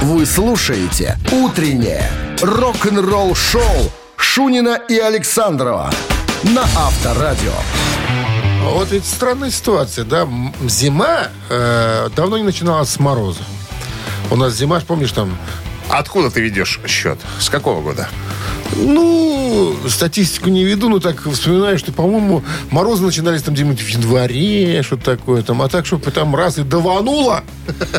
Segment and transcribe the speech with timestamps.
[0.00, 2.08] Вы слушаете «Утреннее
[2.40, 5.90] рок-н-ролл-шоу» Шунина и Александрова
[6.44, 7.52] на Авторадио.
[8.62, 10.28] Вот ведь странная ситуация, да?
[10.68, 13.42] Зима э, давно не начиналась с мороза.
[14.30, 15.36] У нас зима, помнишь, там
[15.88, 17.18] Откуда ты ведешь счет?
[17.40, 18.08] С какого года?
[18.76, 24.82] Ну, статистику не веду, но так вспоминаю, что, по-моему, морозы начинались там где-нибудь в январе,
[24.82, 25.62] что-то такое там.
[25.62, 27.42] А так, чтобы там раз и давануло.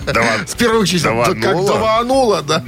[0.06, 1.16] Даван- С первых чисел.
[1.18, 1.68] Да Как Давануло?
[1.68, 2.64] давануло, да.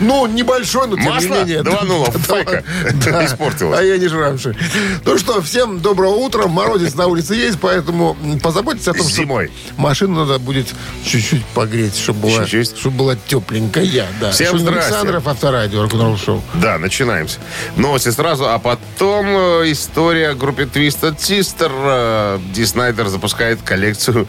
[0.00, 1.62] Ну, небольшой, но тем Масло не менее.
[1.62, 2.64] давануло, Да, фейка.
[3.04, 3.24] да.
[3.26, 3.78] Испортилось.
[3.78, 4.56] А я не жрамши.
[5.04, 6.46] Ну что, всем доброго утра.
[6.48, 9.50] Морозец на улице есть, поэтому позаботьтесь о том, что Зимой.
[9.76, 10.66] машину надо будет
[11.06, 14.06] чуть-чуть погреть, чтобы была, чтобы была тепленькая.
[14.20, 14.30] Да.
[14.32, 14.54] Всем.
[14.66, 16.42] Александров, авторадио, рок-н-ролл шоу.
[16.54, 16.78] Да,
[17.24, 17.38] начинаемся.
[17.76, 21.70] Новости сразу, а потом э, история о группе Twisted Sister.
[21.70, 24.28] Э, Ди Снайдер запускает коллекцию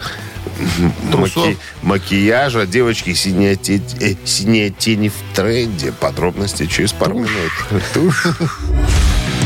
[1.13, 2.65] маки- макияжа.
[2.65, 5.91] Девочки, синяя, те- э, синяя тени в тренде.
[5.91, 7.51] Подробности через пару минут.
[7.93, 8.25] Тушь.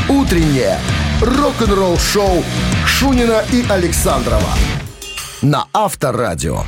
[0.08, 0.78] «Утреннее
[1.20, 2.42] рок-н-ролл-шоу»
[2.86, 4.54] Шунина и Александрова
[5.42, 6.64] на Авторадио.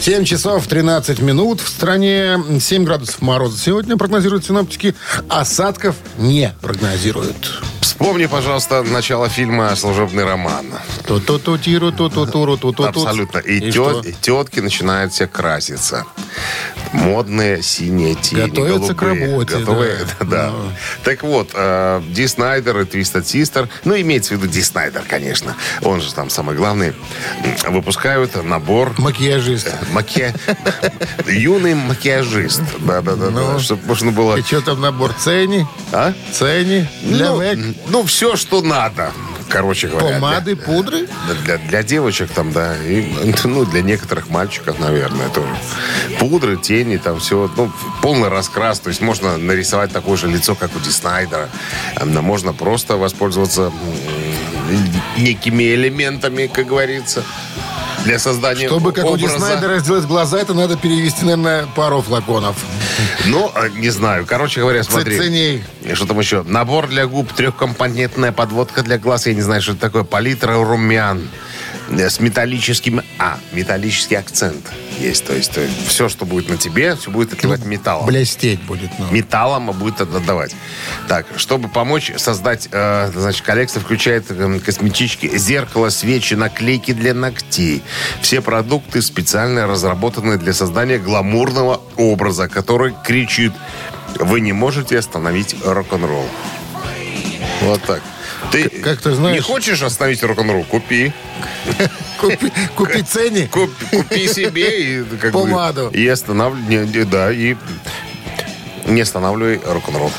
[0.00, 1.60] 7 часов 13 минут.
[1.60, 3.58] В стране 7 градусов мороза.
[3.58, 4.94] Сегодня прогнозируют синоптики.
[5.28, 7.60] Осадков не прогнозируют.
[8.00, 10.66] Вспомни, пожалуйста, начало фильма «Служебный роман».
[11.04, 13.38] ту ту ту тиру ту ту туру ту ту Абсолютно.
[13.38, 14.00] И, тет- что?
[14.04, 16.06] и тетки начинают все краситься.
[16.92, 18.42] Модные синие тени.
[18.48, 19.26] Готовятся к голубые.
[19.32, 20.24] работе, Готовы- да.
[20.26, 20.52] да.
[21.02, 25.56] Так вот, э, Ди Снайдер и Твистед Систер, ну, имеется в виду Ди Снайдер, конечно.
[25.82, 26.92] Он же там самый главный.
[27.68, 29.74] Выпускают набор Макияжист.
[29.90, 30.32] Маки...
[31.26, 32.62] Юный макияжист.
[32.78, 33.58] Да-да-да.
[33.58, 34.36] Чтобы можно было...
[34.36, 35.12] И что там набор?
[35.14, 35.66] Цени?
[35.92, 36.12] А?
[36.32, 36.88] Цени?
[37.02, 37.32] Для?
[37.90, 39.12] Ну, все, что надо.
[39.48, 40.16] Короче говоря.
[40.16, 41.08] Помады, пудры?
[41.26, 42.76] Для, для, для девочек там, да.
[42.84, 45.56] И, ну, для некоторых мальчиков, наверное, тоже.
[46.18, 47.50] Пудры, тени, там все.
[47.56, 47.72] Ну,
[48.02, 48.80] полный раскрас.
[48.80, 51.48] То есть можно нарисовать такое же лицо, как у Ди Снайдера.
[51.96, 53.72] А, Можно просто воспользоваться
[55.16, 57.22] некими элементами, как говорится,
[58.04, 59.38] для создания Чтобы, как у образа.
[59.38, 62.56] Снайдера, сделать глаза, это надо перевести, наверное, пару флаконов.
[63.26, 64.26] Ну, а, не знаю.
[64.26, 65.18] Короче говоря, смотри.
[65.18, 65.64] Ценей.
[65.82, 66.42] И Что там еще?
[66.42, 69.26] Набор для губ, трехкомпонентная подводка для глаз.
[69.26, 70.04] Я не знаю, что это такое.
[70.04, 71.57] Палитра румян э,
[71.90, 73.02] с металлическим...
[73.18, 74.64] А, металлический акцент
[75.00, 75.24] есть.
[75.24, 78.06] То есть, все, что будет на тебе, все будет отливать металлом.
[78.06, 78.90] Блестеть будет.
[78.98, 79.10] Ну.
[79.10, 80.54] Металлом будет отдавать.
[81.08, 87.82] Так, чтобы помочь создать, э, значит, коллекция включает э, косметички, зеркало, свечи, наклейки для ногтей.
[88.20, 93.52] Все продукты специально разработаны для создания гламурного образа, который кричит
[94.16, 96.26] «Вы не можете остановить рок-н-ролл».
[97.62, 98.02] Вот так.
[98.50, 100.64] Ты как ты знаешь- не хочешь остановить рок-н-ролл?
[100.64, 101.12] Купи.
[102.20, 103.46] Купи, купи цени.
[103.46, 105.88] Куп- купи себе и как бы, Помаду.
[105.90, 107.54] и останавливай, да, и
[108.86, 110.10] не останавливай рок-н-ролл.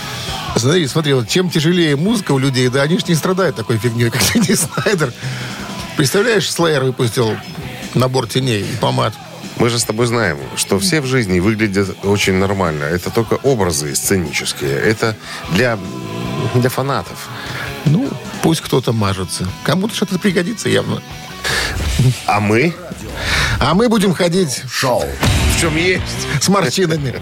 [0.55, 4.09] Смотри, смотри, вот чем тяжелее музыка у людей, да, они же не страдают такой фигней,
[4.09, 5.11] как Ди Снайдер.
[5.97, 7.35] Представляешь, Слеер выпустил
[7.95, 9.13] набор теней и помад.
[9.57, 12.85] Мы же с тобой знаем, что все в жизни выглядят очень нормально.
[12.85, 14.71] Это только образы сценические.
[14.71, 15.17] Это
[15.51, 15.77] для,
[16.55, 17.27] для фанатов.
[17.85, 18.09] Ну,
[18.41, 19.47] пусть кто-то мажется.
[19.63, 21.01] Кому-то что-то пригодится явно.
[22.25, 22.73] А мы
[23.59, 25.03] А мы будем ходить Шоу.
[25.59, 26.03] В чем есть.
[26.39, 27.21] с морщинами.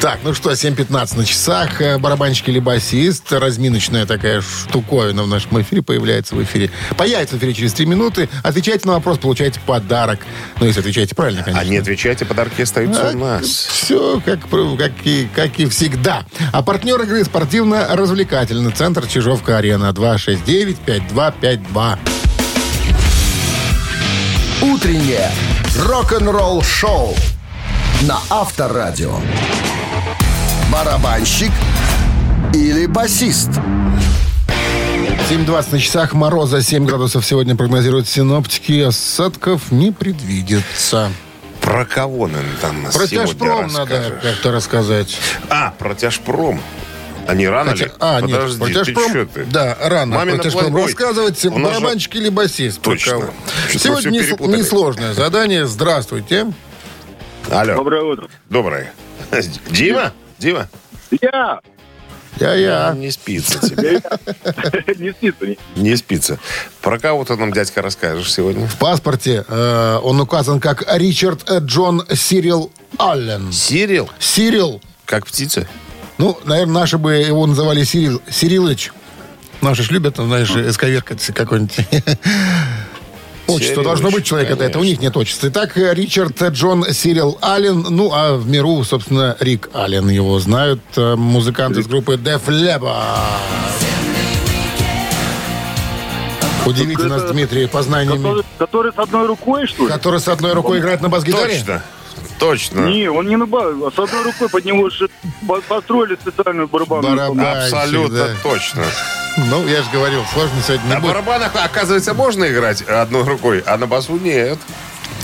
[0.00, 1.80] Так, ну что, 7.15 на часах.
[1.80, 3.30] Э, Барабанщик или басист.
[3.30, 6.72] Разминочная такая штуковина в нашем эфире появляется в эфире.
[6.96, 8.28] Появится в эфире через 3 минуты.
[8.42, 10.18] Отвечайте на вопрос, получаете подарок.
[10.58, 11.60] Ну, если отвечаете правильно, конечно.
[11.60, 13.46] А не отвечайте, подарки остаются у нас.
[13.46, 14.40] Все как,
[14.78, 16.24] как, и, как и всегда.
[16.50, 21.98] А партнер игры спортивно-развлекательный центр Чижовка-Арена 269-5252.
[24.62, 25.30] «Утреннее
[25.78, 27.14] рок-н-ролл-шоу»
[28.02, 29.14] на Авторадио.
[30.72, 31.50] Барабанщик
[32.52, 33.50] или басист?
[35.30, 36.12] 7.20 на часах.
[36.14, 38.80] Мороза 7 градусов сегодня прогнозируют синоптики.
[38.82, 41.10] Осадков не предвидится.
[41.60, 45.16] Про кого нам там Про сегодня тяжпром надо как-то рассказать.
[45.48, 46.60] А, про тяжпром.
[47.26, 47.92] А не рано Хотя- ли?
[48.00, 49.44] а, нет, Подожди, про ты ты?
[49.44, 50.16] да, рано.
[50.16, 50.82] Мамина про тяжпром плойбой.
[50.86, 52.80] рассказывать, У нас же- барабанщик или басист.
[52.82, 53.30] Точно.
[53.70, 54.58] Сегодня перепутали.
[54.58, 55.66] несложное задание.
[55.66, 56.52] Здравствуйте.
[57.50, 57.74] Алло.
[57.76, 58.28] Доброе утро.
[58.50, 58.92] Доброе.
[59.70, 60.12] Дима?
[60.38, 60.68] Дима?
[61.20, 61.60] Я!
[62.40, 62.92] Я-я.
[62.96, 64.00] Не спится тебе.
[64.98, 65.46] Не спится.
[65.46, 66.38] не- Не спится.
[66.80, 68.66] Про кого ты нам, дядька, расскажешь сегодня?
[68.66, 73.52] В паспорте э, он указан как Ричард Джон Сирил Аллен.
[73.52, 74.10] Сирил?
[74.18, 74.80] Сирил.
[75.04, 75.68] Как птица?
[76.22, 78.92] Ну, наверное, наши бы его называли Сирил, Сирилыч.
[79.60, 81.74] Наши ж любят, знаешь, эсковеркать какой-нибудь.
[83.48, 85.48] Отчество Серый должно быть человека, да, это у них нет отчества.
[85.48, 91.16] Итак, Ричард Джон Сирил Аллен, ну, а в миру, собственно, Рик Аллен его знают, э,
[91.16, 93.18] музыкант из группы Def Leppard.
[96.64, 98.22] Удивите нас, Это- Дмитрий, познаниями.
[98.22, 99.88] Который, который с одной рукой, что ли?
[99.88, 101.58] Который с одной рукой играет на бас-гитаре?
[101.58, 101.82] Точно.
[102.42, 102.80] Точно.
[102.80, 105.08] Не, он не на ба- а с одной рукой под него же
[105.46, 107.38] по- построили специальную барабанную Барабан.
[107.38, 107.76] установку.
[107.76, 108.28] Абсолютно да.
[108.42, 108.84] точно.
[109.48, 111.12] Ну, я же говорил, сложно сегодня не На будет.
[111.12, 114.58] барабанах, оказывается, можно играть одной рукой, а на басу нет.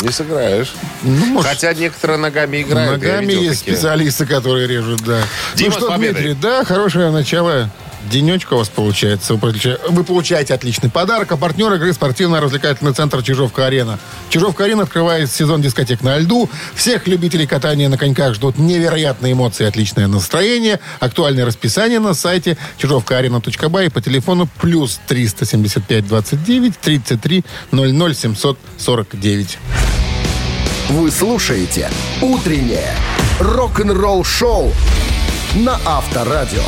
[0.00, 0.73] Не сыграешь.
[1.03, 3.03] Ну, может, Хотя некоторые ногами играют.
[3.03, 3.76] Ногами есть такие.
[3.76, 5.19] специалисты, которые режут, да.
[5.56, 5.97] Дима, ну что.
[5.97, 7.69] Дмитрий, да, хорошее начало.
[8.10, 9.34] Денечка у вас получается.
[9.34, 11.32] Вы получа- Вы получаете отличный подарок.
[11.32, 13.99] А партнер игры спортивно-развлекательный центр «Чижовка-арена».
[14.31, 16.49] «Чижовка-арена» открывает сезон дискотек на льду.
[16.75, 20.81] Всех любителей катания на коньках ждут невероятные эмоции и отличное настроение.
[21.00, 29.58] Актуальное расписание на сайте чижовкаарена.бай и по телефону плюс 375 29 33 00 749.
[30.90, 31.90] Вы слушаете
[32.22, 32.94] «Утреннее
[33.40, 34.72] рок-н-ролл-шоу»
[35.56, 36.62] на Авторадио.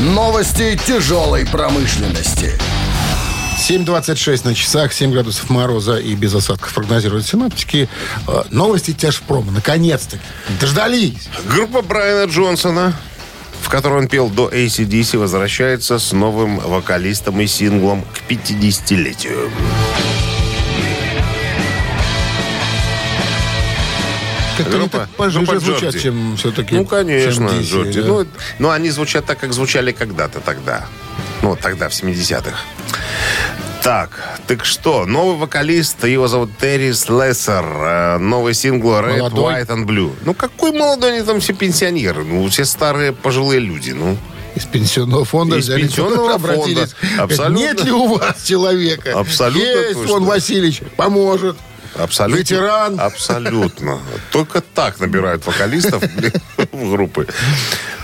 [0.00, 2.58] Новости тяжелой промышленности.
[3.68, 7.86] 7.26 на часах, 7 градусов мороза и без осадков прогнозируют синаптики.
[8.26, 9.52] Э, Новости тяжпрома.
[9.52, 10.22] Наконец-таки.
[10.58, 11.28] Дождались.
[11.44, 12.94] Группа Брайана Джонсона,
[13.60, 19.50] в которой он пел до ACDC, возвращается с новым вокалистом и синглом к 50-летию.
[24.62, 25.98] Как-то они Группа- так пожиже звучат, Джорди.
[26.00, 26.74] чем все-таки...
[26.74, 28.00] Ну, конечно, Джорди.
[28.02, 28.06] да.
[28.08, 28.26] Ну,
[28.58, 30.86] ну, они звучат так, как звучали когда-то тогда.
[31.42, 32.54] Ну, тогда, в 70-х.
[33.82, 34.10] Так,
[34.46, 39.54] так что, новый вокалист, его зовут Терри Слессер, э, новый сингл Red, Молодой.
[39.54, 40.12] White and Blue.
[40.24, 44.18] Ну, какой молодой, они там все пенсионеры, ну, все старые пожилые люди, ну.
[44.54, 46.88] Из пенсионного фонда Из взяли, пенсионного фонда.
[47.18, 47.56] Абсолютно.
[47.56, 49.18] Нет ли у вас человека?
[49.18, 50.12] Абсолютно Есть, точно.
[50.12, 51.56] вон Васильевич, поможет.
[51.94, 52.40] Абсолютно.
[52.40, 53.00] Ветеран.
[53.00, 53.98] Абсолютно.
[54.30, 56.02] Только так набирают вокалистов
[56.72, 57.26] в группы.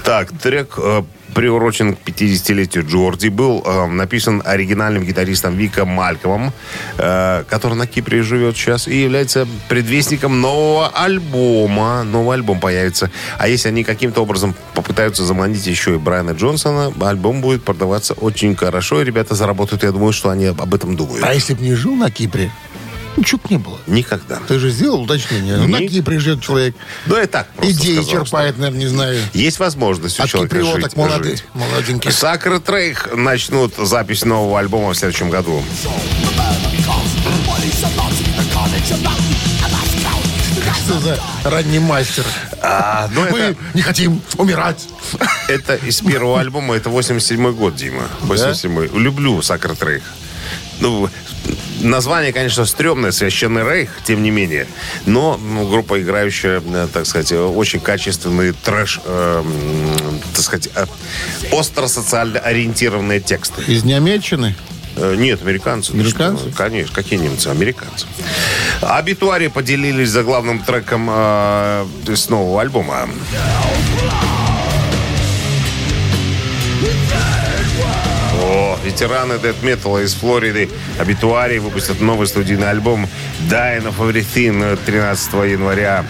[0.05, 1.03] Так, трек э,
[1.37, 3.29] приурочен к 50-летию Джорди.
[3.29, 6.53] Был э, написан оригинальным гитаристом Вика Малькомом,
[6.97, 12.05] э, который на Кипре живет сейчас, и является предвестником нового альбома.
[12.05, 13.11] Новый альбом появится.
[13.39, 18.57] А если они каким-то образом попытаются заманить еще и Брайана Джонсона, альбом будет продаваться очень
[18.57, 19.83] хорошо, и ребята заработают.
[19.83, 21.23] Я думаю, что они об этом думают.
[21.23, 22.51] А если бы не жил на Кипре,
[23.17, 23.79] ничего не было.
[23.87, 24.41] Никогда.
[24.49, 25.57] Ты же сделал уточнение.
[25.57, 26.75] На Ни- Кипре живет человек.
[27.07, 29.21] Ну, и так Идеи сказал, что- черпает, наверное, не знаю.
[29.33, 31.45] Есть возможность у От человека жить, молодых, жить.
[31.55, 32.13] молоденьких.
[32.13, 35.63] Сакр Трейх начнут запись нового альбома в следующем году.
[40.85, 42.25] Что за ранний мастер?
[42.63, 44.87] А, ну, Мы это, не хотим умирать.
[45.49, 48.05] это из первого альбома, это 87 год, Дима.
[48.21, 50.03] 87 Люблю Сакр Трейх.
[50.81, 51.09] Ну,
[51.81, 54.67] название, конечно, стрёмное, «Священный рейх», тем не менее.
[55.07, 59.45] Но ну, группа, играющая, э, так сказать, э, очень качественный трэш, э,
[60.35, 60.87] так сказать, э,
[61.53, 63.63] остро-социально ориентированные тексты.
[63.63, 64.55] Из Немеччины?
[64.97, 65.93] Э, Нет, американцы.
[65.93, 66.49] Ты Американцы?
[66.49, 66.57] что?
[66.57, 66.95] Конечно.
[66.95, 67.49] Какие немцы?
[67.49, 68.07] Американцы.
[68.81, 73.09] Абитуари поделились за главным треком э, с нового альбома.
[78.87, 80.69] Ветераны дэт металла из Флориды
[80.99, 83.09] Абитуари выпустят новый студийный альбом
[83.51, 86.05] Dying of Everything 13 января.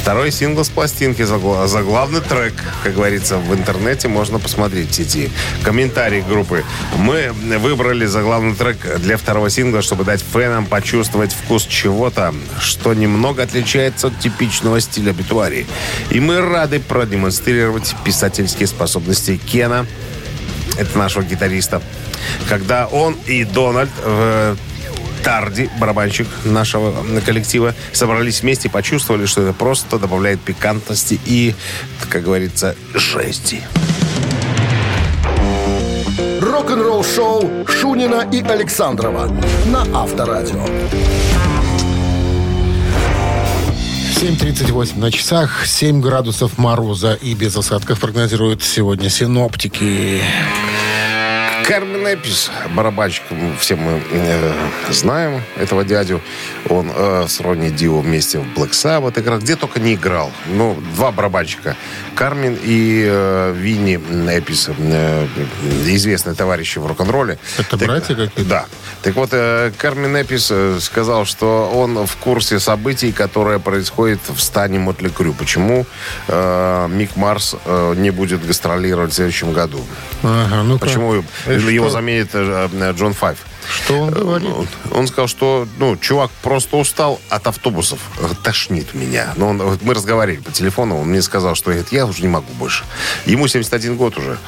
[0.00, 5.30] Второй сингл с пластинки, загла- заглавный трек, как говорится, в интернете можно посмотреть в сети.
[5.62, 6.64] Комментарий группы.
[6.96, 13.44] Мы выбрали заглавный трек для второго сингла, чтобы дать фенам почувствовать вкус чего-то, что немного
[13.44, 15.66] отличается от типичного стиля битуари.
[16.10, 19.86] И мы рады продемонстрировать писательские способности Кена,
[20.76, 21.82] это нашего гитариста,
[22.48, 24.56] когда он и Дональд э,
[25.22, 31.54] Тарди, барабанщик нашего коллектива, собрались вместе и почувствовали, что это просто добавляет пикантности и,
[32.08, 33.62] как говорится, жести.
[36.40, 39.28] Рок-н-ролл-шоу Шунина и Александрова
[39.66, 40.64] на Авторадио.
[44.22, 50.22] 7.38 на часах, 7 градусов мороза и без осадков прогнозируют сегодня синоптики.
[51.72, 53.22] Кармен Эпис, барабанщик,
[53.58, 54.52] все мы э,
[54.90, 56.20] знаем этого дядю.
[56.68, 59.38] Он э, с Ронни Дио вместе в Black Sabbath играл.
[59.38, 60.30] Где только не играл.
[60.48, 61.74] Ну, два барабанщика.
[62.14, 63.94] Кармен и э, Винни
[64.30, 65.26] Эпис, э,
[65.86, 67.38] известные товарищи в рок-н-ролле.
[67.56, 68.44] Это Так, братья какие-то?
[68.44, 68.66] Да.
[69.00, 74.42] Так вот, э, Кармен Эпис э, сказал, что он в курсе событий, которые происходят в
[74.42, 75.32] стане Мотли Крю.
[75.32, 75.86] Почему
[76.28, 79.80] э, Мик Марс э, не будет гастролировать в следующем году?
[80.22, 83.38] Ага, ну Почему И его заменит э, э, Джон Файв?
[83.74, 84.50] Что он говорит?
[84.50, 87.98] Он, он сказал, что, ну, чувак просто устал от автобусов.
[88.42, 89.32] Тошнит меня.
[89.36, 92.28] Но он, вот мы разговаривали по телефону, он мне сказал, что говорит, я уже не
[92.28, 92.84] могу больше.
[93.26, 94.38] Ему 71 год уже.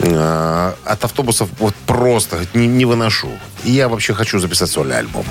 [0.00, 3.30] А, от автобусов вот просто говорит, не, не выношу.
[3.64, 5.24] И я вообще хочу записать сольный альбом.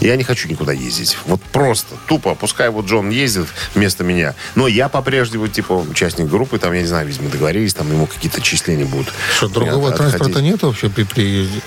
[0.00, 1.18] Я не хочу никуда ездить.
[1.26, 2.34] Вот просто, тупо.
[2.34, 4.34] Пускай вот Джон ездит вместо меня.
[4.54, 8.40] Но я по-прежнему, типа, участник группы, там, я не знаю, видимо, договорились, там ему какие-то
[8.40, 9.12] числения будут.
[9.36, 11.60] Что, другого От- транспорта нет вообще при приезде?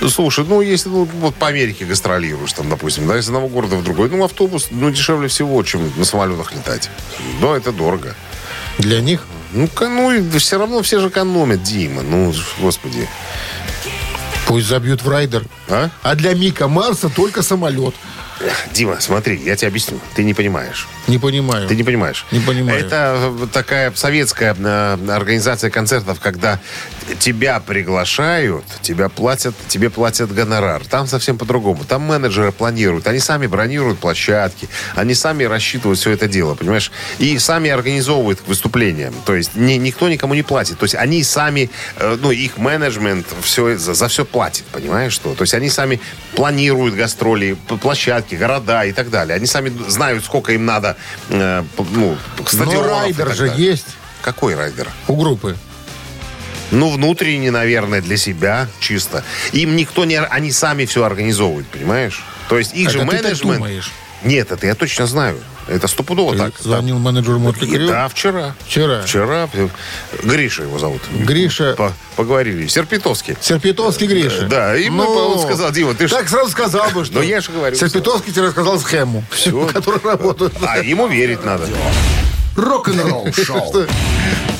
[0.00, 3.76] Ну, Слушай, ну, если ну, вот по Америке гастролируешь, там, допустим, да, из одного города
[3.76, 6.90] в другой, ну, автобус, ну, дешевле всего, чем на самолетах летать.
[7.40, 8.14] Но это дорого.
[8.78, 9.26] Для них?
[9.52, 12.02] Ну, ну, все равно все же экономят, Дима.
[12.02, 13.08] Ну, господи.
[14.46, 15.44] Пусть забьют в райдер.
[15.68, 15.90] А?
[16.02, 17.94] А для Мика Марса только самолет.
[18.72, 20.00] Дима, смотри, я тебе объясню.
[20.16, 20.88] Ты не понимаешь.
[21.06, 21.68] Не понимаю.
[21.68, 22.24] Ты не понимаешь.
[22.32, 22.84] Не понимаю.
[22.84, 26.58] Это такая советская э, организация концертов, когда
[27.18, 30.84] тебя приглашают, тебя платят, тебе платят гонорар.
[30.86, 31.84] Там совсем по-другому.
[31.84, 33.06] Там менеджеры планируют.
[33.06, 34.68] Они сами бронируют площадки.
[34.94, 36.90] Они сами рассчитывают все это дело, понимаешь?
[37.18, 39.12] И сами организовывают выступления.
[39.26, 40.78] То есть ни- никто никому не платит.
[40.78, 45.34] То есть они сами, э, ну, их менеджмент все, за, за все платит, понимаешь что?
[45.34, 46.00] То есть они сами
[46.34, 47.76] планируют гастроли, п-
[48.24, 49.36] площадки, города и так далее.
[49.36, 50.96] Они сами знают, сколько им надо,
[51.28, 53.66] э, ну, Но стадионов и райдер же далее.
[53.66, 53.86] есть
[54.22, 54.88] Какой райдер?
[55.08, 55.56] у группы.
[56.70, 59.22] Ну, внутренний, наверное, для себя чисто.
[59.52, 60.18] Им никто не...
[60.18, 62.24] Они сами все организовывают, понимаешь?
[62.48, 63.58] То есть их Это же ты так менеджмент...
[63.58, 63.92] думаешь?
[64.24, 65.38] Нет, это я точно знаю.
[65.66, 66.52] Это стопудово Ты так.
[66.60, 68.54] звонил менеджеру Мотли И- Да, вчера.
[68.66, 69.00] Вчера.
[69.02, 69.48] Вчера.
[70.22, 71.00] Гриша его зовут.
[71.10, 71.74] Гриша.
[71.76, 72.66] По- поговорили.
[72.66, 73.36] Серпитовский.
[73.40, 74.46] Серпитовский Гриша.
[74.46, 77.14] Да, и мы- он сказал, Дима, ты ж- Так сразу сказал бы, что...
[77.14, 79.66] Ну, я же говорю, Серпитовский тебе рассказал схему, Всё.
[79.72, 80.54] которые работают.
[80.66, 81.66] А ему верить надо.
[82.56, 83.86] Рок-н-ролл шоу.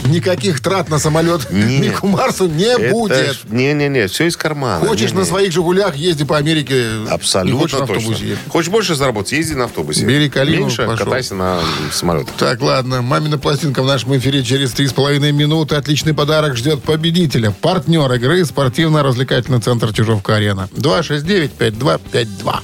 [0.04, 1.80] Никаких трат на самолет Нет.
[1.80, 3.32] Мику Марсу не Это будет.
[3.32, 4.84] ж- Не-не-не, все из кармана.
[4.87, 5.20] Хочешь Не-не.
[5.20, 6.75] на своих «Жигулях» езди по Америке.
[6.75, 7.82] не хочешь Абсолютно на точно.
[7.96, 8.49] автобусе ехать.
[8.49, 10.04] Хочешь больше заработать, езди на автобусе.
[10.04, 11.04] Бери Калину, Меньше пошел.
[11.06, 11.58] катайся на
[11.90, 12.34] самолетах.
[12.37, 13.00] Так, ладно.
[13.02, 15.76] Мамина пластинка в нашем эфире через три с половиной минуты.
[15.76, 17.50] Отличный подарок ждет победителя.
[17.50, 20.68] Партнер игры спортивно-развлекательный центр Чижовка-Арена.
[20.76, 22.61] 269-5252.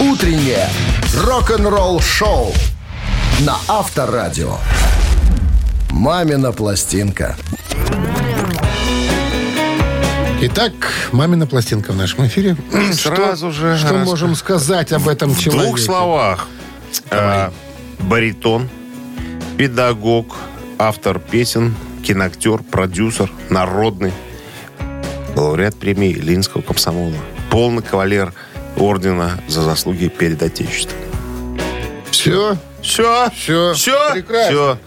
[0.00, 0.68] Утреннее
[1.24, 2.52] рок-н-ролл шоу
[3.40, 4.56] на Авторадио.
[5.90, 7.36] Мамина пластинка.
[10.44, 10.72] Итак,
[11.12, 12.56] мамина пластинка в нашем эфире.
[12.92, 15.66] Сразу что, же Что раз- можем сказать об этом В человеке?
[15.66, 16.46] двух словах.
[17.10, 17.52] А,
[18.00, 18.68] баритон,
[19.56, 20.34] педагог,
[20.78, 21.74] автор песен,
[22.04, 24.12] киноактер, продюсер, народный,
[25.36, 27.14] лауреат премии Ленинского комсомола,
[27.50, 28.32] полный кавалер
[28.76, 30.98] ордена за заслуги перед Отечеством.
[32.10, 32.56] Все?
[32.82, 33.74] Все, Всё.
[33.74, 34.50] все, Прекрасно.
[34.50, 34.78] все.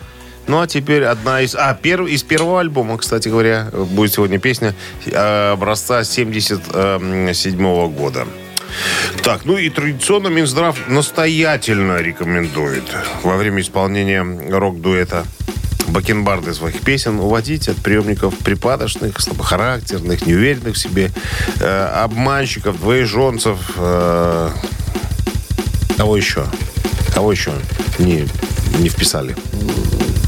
[0.48, 1.56] Ну, а теперь одна из...
[1.56, 4.76] А, перв, из первого альбома, кстати говоря, будет сегодня песня
[5.08, 8.28] э, образца 77 года.
[9.24, 12.84] Так, ну и традиционно Минздрав настоятельно рекомендует
[13.24, 14.22] во время исполнения
[14.52, 15.24] рок-дуэта
[15.88, 21.12] бакенбарды своих песен уводить от приемников припадочных, слабохарактерных, неуверенных в себе,
[21.60, 24.50] э, обманщиков, двоеженцев, э,
[25.98, 26.46] кого еще?
[27.14, 27.54] Кого еще
[28.00, 28.28] не,
[28.80, 29.36] не вписали?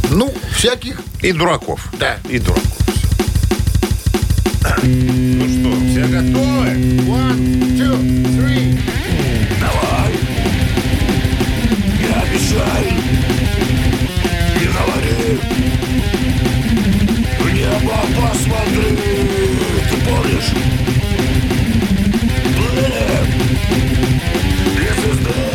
[0.09, 1.01] Ну, всяких.
[1.21, 1.87] И дураков.
[1.99, 2.17] Да.
[2.29, 2.63] И дураков.
[4.83, 6.67] Ну что, все готовы?
[7.07, 7.97] One, two,
[8.37, 8.79] three.
[11.99, 12.83] Не обещай,
[14.55, 15.39] не говори.
[17.39, 18.89] В небо посмотри,
[19.89, 20.51] ты помнишь?
[22.55, 23.25] Блин,
[24.75, 25.46] две звезды.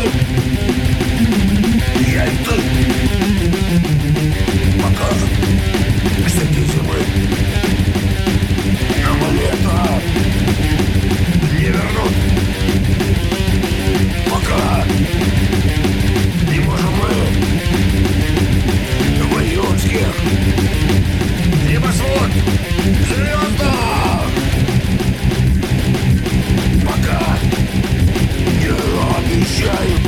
[29.62, 29.98] Обещаю,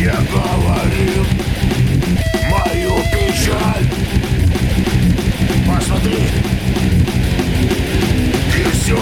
[0.00, 1.24] я говорил
[2.50, 3.88] мою печаль.
[5.66, 6.18] Посмотри,
[8.56, 9.00] и все.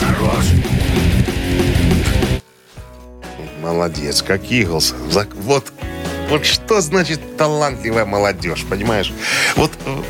[0.00, 0.44] Хорош.
[3.60, 4.94] Молодец, как Иглс.
[5.42, 5.72] Вот,
[6.30, 9.12] вот что значит талантливая молодежь, понимаешь?
[9.56, 10.02] Вот э,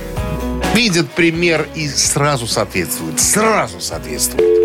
[0.74, 3.20] видят пример и сразу соответствуют.
[3.20, 4.55] Сразу соответствуют.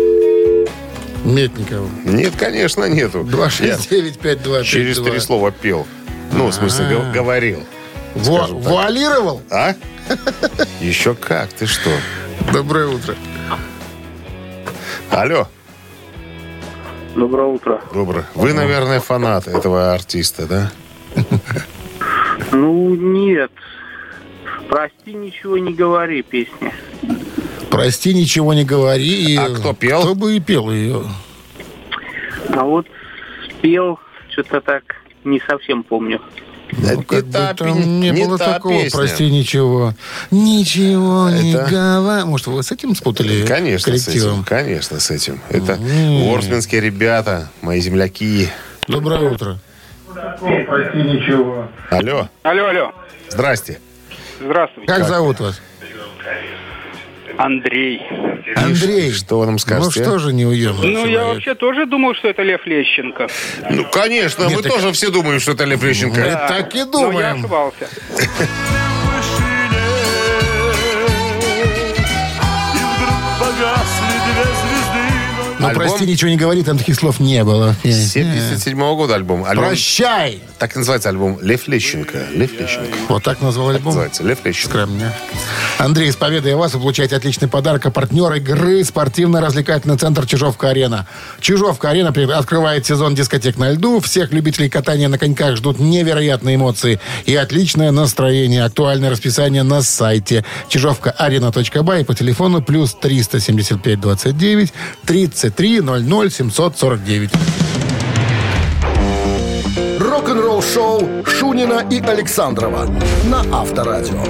[1.24, 1.88] Метникова.
[2.04, 3.24] Нет, конечно, нету.
[3.24, 4.64] Я 269-5252.
[4.64, 5.86] через три слова пел.
[6.32, 7.62] Ну, в смысле, го- говорил.
[8.14, 8.46] Во-.
[8.46, 9.42] Вуалировал?
[9.50, 9.74] А?
[10.80, 11.90] Еще как, ты что?
[12.52, 13.14] Доброе утро.
[15.10, 15.46] Алло,
[17.14, 17.80] Доброе утро.
[17.92, 18.24] доброе.
[18.34, 20.72] Вы, наверное, фанат этого артиста, да?
[22.50, 23.50] Ну, нет.
[24.68, 26.72] Прости, ничего не говори, песня.
[27.72, 29.32] Прости, ничего не говори.
[29.32, 30.02] И А кто пел?
[30.02, 31.02] Кто бы и пел ее?
[32.50, 32.86] А вот
[33.50, 33.98] спел,
[34.30, 34.82] что-то так,
[35.24, 36.20] не совсем помню.
[36.74, 38.98] Ну, не как бы та там не, не было та такого, песня.
[38.98, 39.94] прости, ничего.
[40.30, 42.24] Ничего не Это- говори.
[42.24, 44.12] Может, вы с этим спутали Конечно, с этим.
[44.12, 44.44] коллективом?
[44.44, 45.40] Конечно, с этим.
[45.50, 46.30] Это М.
[46.30, 48.48] ворсменские ребята, мои земляки.
[48.88, 49.58] Доброе утро.
[50.14, 51.68] Прости, ничего.
[51.90, 52.92] Алло, Алло, алло.
[53.28, 53.80] здрасте.
[54.40, 54.86] Здравствуйте.
[54.92, 55.60] Как, зовут вас?
[57.44, 58.00] Андрей.
[58.56, 59.10] Андрей.
[59.12, 60.08] что вы нам скажете, Ну а?
[60.10, 61.34] что же неуемный Ну, я человек?
[61.34, 63.26] вообще тоже думал, что это Лев Лещенко.
[63.70, 66.20] Ну, конечно, мы так- тоже все думаем, что это Лев Лещенко.
[66.20, 67.38] Мы так и Но я думаем.
[67.38, 67.88] ошибался.
[75.62, 75.86] Ну, Альбом?
[75.86, 77.74] прости, ничего не говори, там таких слов не было.
[77.84, 79.44] 77 года альбом.
[79.44, 79.66] альбом.
[79.68, 80.40] Прощай!
[80.58, 82.26] Так называется альбом Лев Лещенко.
[82.34, 82.96] Лев Лещенко.
[83.08, 83.86] Вот так назвал альбом?
[83.86, 84.68] Называется Лев Лещенко.
[84.68, 85.12] Скромня.
[85.78, 87.86] Андрей, с победой вас вы получаете отличный подарок.
[87.86, 91.06] А партнер игры спортивно-развлекательный центр «Чижовка-арена».
[91.40, 94.00] «Чижовка-арена» открывает сезон дискотек на льду.
[94.00, 98.64] Всех любителей катания на коньках ждут невероятные эмоции и отличное настроение.
[98.64, 104.72] Актуальное расписание на сайте чижовка-арена.бай по телефону плюс 375 29
[105.56, 107.30] 33 00 749.
[109.98, 112.86] Рок-н-ролл шоу Шунина и Александрова
[113.24, 114.22] на Авторадио.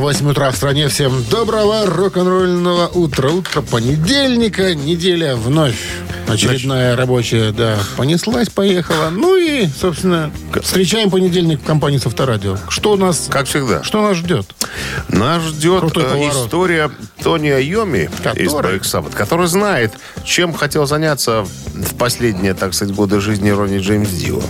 [0.00, 0.88] 8 утра в стране.
[0.88, 3.30] Всем доброго рок-н-ролльного утра.
[3.30, 4.74] Утро понедельника.
[4.74, 5.78] Неделя вновь
[6.28, 9.10] очередная рабочая, да, понеслась, поехала.
[9.10, 10.30] Ну и, собственно,
[10.62, 12.58] встречаем понедельник в компании с Авторадио.
[12.68, 13.82] Что у нас, Как всегда.
[13.82, 14.46] что нас ждет?
[15.08, 16.90] Нас ждет э, история
[17.22, 18.44] Тони Айоми Который?
[18.44, 19.92] из Black Sabbath, который знает,
[20.24, 21.42] чем хотел заняться
[21.74, 24.40] в последние, так сказать, годы жизни Ронни Джеймс Дио.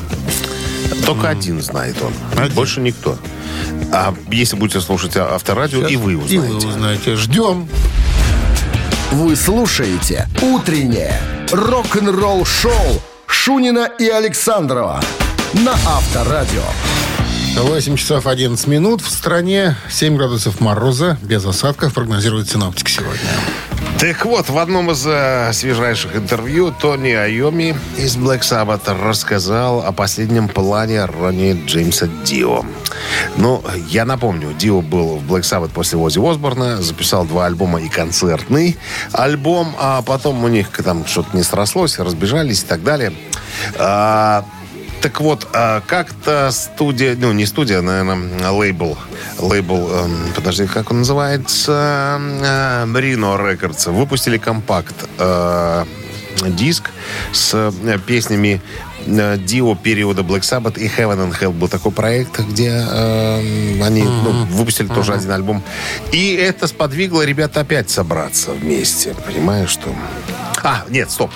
[1.05, 2.13] Только один знает он.
[2.41, 2.55] Один.
[2.55, 3.17] Больше никто.
[3.93, 6.39] А если будете слушать а- авторадио, и вы И узнаете.
[6.41, 7.17] вы узнаете.
[7.17, 7.69] Ждем.
[9.13, 11.21] Вы слушаете «Утреннее
[11.53, 15.01] рок-н-ролл-шоу» Шунина и Александрова
[15.55, 16.63] на Авторадио.
[17.57, 19.01] 8 часов 11 минут.
[19.01, 21.17] В стране 7 градусов мороза.
[21.23, 23.21] Без осадков прогнозирует синоптик сегодня.
[23.99, 29.91] Так вот, в одном из э, свежайших интервью Тони Айоми из Black Sabbath рассказал о
[29.91, 32.63] последнем плане Ронни Джеймса Дио.
[33.39, 37.89] Ну, я напомню, Дио был в Black Sabbath после Ози Осборна, записал два альбома и
[37.89, 38.77] концертный
[39.13, 43.15] альбом, а потом у них там что-то не срослось, разбежались и так далее.
[43.79, 44.45] А,
[45.01, 48.99] так вот, а, как-то студия, ну, не студия, наверное, лейбл,
[49.39, 55.85] лейбл, эм, подожди, как он называется, э, Reno Records, выпустили компакт, э,
[56.49, 56.91] диск
[57.33, 58.61] с э, песнями
[59.07, 64.45] Дио периода Black Sabbath и Heaven and Hell был такой проект, где э, они ну,
[64.47, 65.63] выпустили тоже один альбом.
[66.11, 69.15] И это сподвигло ребят опять собраться вместе.
[69.25, 69.95] Понимаешь, что...
[70.65, 71.31] А, нет, стоп.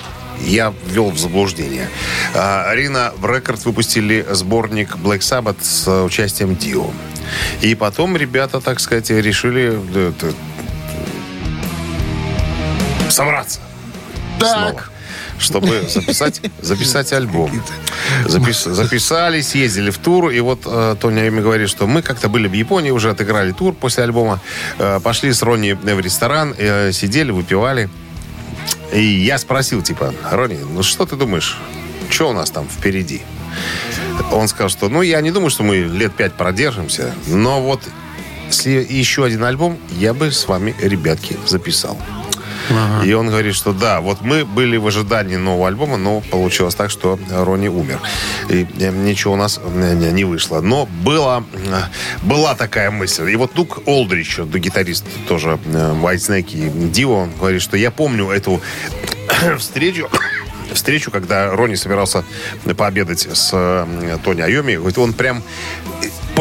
[0.45, 1.87] Я ввел в заблуждение.
[2.33, 6.89] А, Рина в Рекорд выпустили сборник Black Sabbath с э, участием Дио.
[7.61, 10.11] И потом ребята, так сказать, решили э,
[13.09, 13.59] собраться
[14.39, 14.91] снова, Так.
[15.37, 17.61] чтобы записать, записать альбом.
[18.25, 22.47] Запис- записали, съездили в тур, и вот э, Тони Айоми говорит, что мы как-то были
[22.47, 24.39] в Японии, уже отыграли тур после альбома,
[24.79, 27.89] э, пошли с Ронни в ресторан, э, сидели, выпивали.
[28.93, 31.57] И я спросил, типа, Ронни, ну что ты думаешь,
[32.09, 33.21] что у нас там впереди?
[34.31, 37.81] Он сказал, что, ну, я не думаю, что мы лет пять продержимся, но вот
[38.47, 41.97] если еще один альбом, я бы с вами, ребятки, записал.
[43.05, 46.89] И он говорит, что да, вот мы были в ожидании нового альбома, но получилось так,
[46.89, 47.99] что Ронни умер.
[48.49, 50.61] И э, ничего у нас э, не вышло.
[50.61, 51.81] Но была, э,
[52.21, 53.29] была такая мысль.
[53.29, 58.29] И вот Дук Олдрич, гитарист тоже э, White Snake и он говорит, что я помню
[58.29, 58.61] эту
[59.57, 60.09] встречу,
[60.73, 62.23] встречу, когда Ронни собирался
[62.77, 63.49] пообедать с
[64.23, 64.75] Тони Айоми.
[64.75, 65.43] Говорит, он прям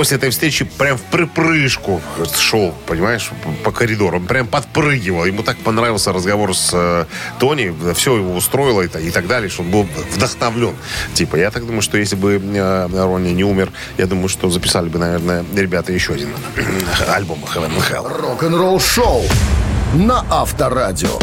[0.01, 2.01] после этой встречи прям в припрыжку
[2.35, 3.31] шел, понимаешь,
[3.63, 4.17] по- коридору.
[4.17, 5.27] Он прям подпрыгивал.
[5.27, 7.05] Ему так понравился разговор с э,
[7.39, 7.75] Тони.
[7.93, 10.75] Все его устроило и, и так далее, что он был вдохновлен.
[11.13, 14.89] Типа, я так думаю, что если бы э, Ронни не умер, я думаю, что записали
[14.89, 16.31] бы, наверное, ребята еще один
[17.09, 18.23] альбом Heaven and Hell.
[18.23, 19.25] Рок-н-ролл-шоу
[19.93, 21.19] на Авторадио.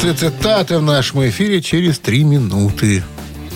[0.00, 3.04] Цитаты в нашем эфире через 3 минуты.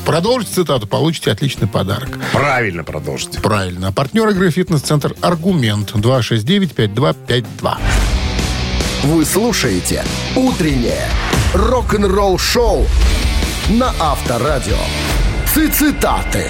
[0.04, 2.18] Продолжите цитату, получите отличный подарок.
[2.32, 3.40] Правильно продолжите.
[3.40, 3.92] Правильно.
[3.92, 7.76] Партнер игры «Фитнес-центр Аргумент» 269-5252.
[9.04, 10.04] Вы слушаете
[10.36, 11.08] «Утреннее
[11.54, 12.86] рок-н-ролл-шоу»
[13.70, 14.76] на Авторадио.
[15.54, 16.46] Цитаты.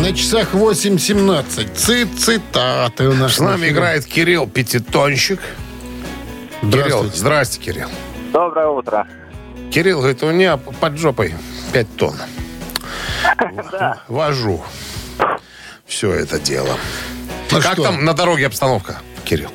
[0.00, 1.74] На часах 8.17.
[1.74, 3.34] Цит цитаты у нас.
[3.34, 5.40] С нами играет Кирилл Пятитонщик.
[6.60, 7.16] Кирилл, Здравствуйте.
[7.18, 7.88] здрасте, Кирилл.
[8.32, 9.06] Доброе утро.
[9.70, 11.34] Кирилл говорит, у меня под жопой
[11.72, 12.16] 5 тонн.
[14.08, 14.62] Вожу.
[15.86, 16.76] Все это дело.
[17.50, 17.84] Ну как что?
[17.84, 19.50] там на дороге обстановка, Кирилл?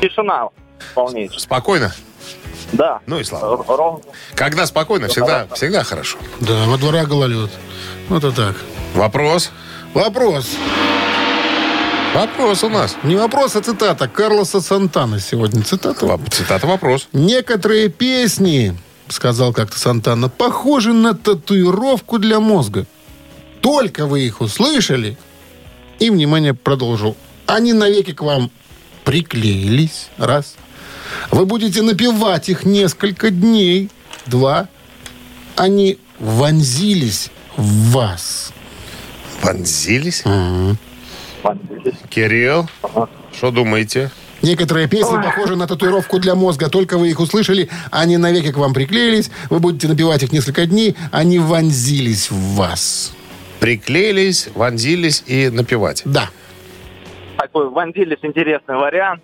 [0.00, 0.48] Тишина
[0.94, 1.38] полнейшая.
[1.38, 1.92] Спокойно?
[2.72, 3.00] Да.
[3.06, 3.56] Ну и слава.
[3.56, 3.76] богу.
[3.76, 4.02] Ровно.
[4.34, 6.18] Когда спокойно, всегда, всегда хорошо.
[6.40, 7.50] Да, во двора гололед.
[8.08, 8.56] Вот это так.
[8.94, 9.50] Вопрос?
[9.94, 10.56] Вопрос.
[12.14, 12.96] Вопрос у нас.
[13.04, 14.08] Не вопрос, а цитата.
[14.08, 15.62] Карлоса Сантана сегодня.
[15.62, 16.06] Цитата.
[16.06, 17.08] Воп- Цитата вопрос.
[17.12, 18.76] Некоторые песни,
[19.08, 22.86] сказал как-то Сантана, похожи на татуировку для мозга.
[23.60, 25.16] Только вы их услышали,
[26.00, 27.16] и, внимание, продолжил.
[27.46, 28.50] Они навеки к вам
[29.04, 30.56] приклеились, раз.
[31.30, 33.88] Вы будете напевать их несколько дней,
[34.26, 34.68] два.
[35.56, 38.52] Они вонзились в вас.
[39.42, 40.22] Вонзились?
[42.08, 42.68] Кирилл,
[43.32, 44.10] что думаете?
[44.42, 46.70] Некоторые песни похожи на татуировку для мозга.
[46.70, 49.30] Только вы их услышали, они навеки к вам приклеились.
[49.50, 50.96] Вы будете напевать их несколько дней.
[51.12, 53.12] Они вонзились в вас.
[53.60, 56.02] Приклеились, вонзились и напевать.
[56.06, 56.30] Да.
[57.36, 59.22] Такой вонзились интересный вариант.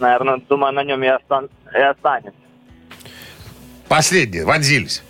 [0.00, 1.50] Наверное, думаю, на нем и, остан...
[1.72, 2.32] и останется.
[3.88, 5.02] Последнее, вонзились.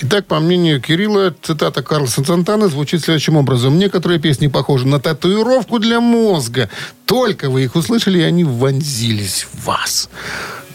[0.00, 3.78] Итак, по мнению Кирилла, цитата Карлса Сантана звучит следующим образом.
[3.78, 6.70] Некоторые песни похожи на татуировку для мозга.
[7.04, 10.08] Только вы их услышали, и они вонзились в вас.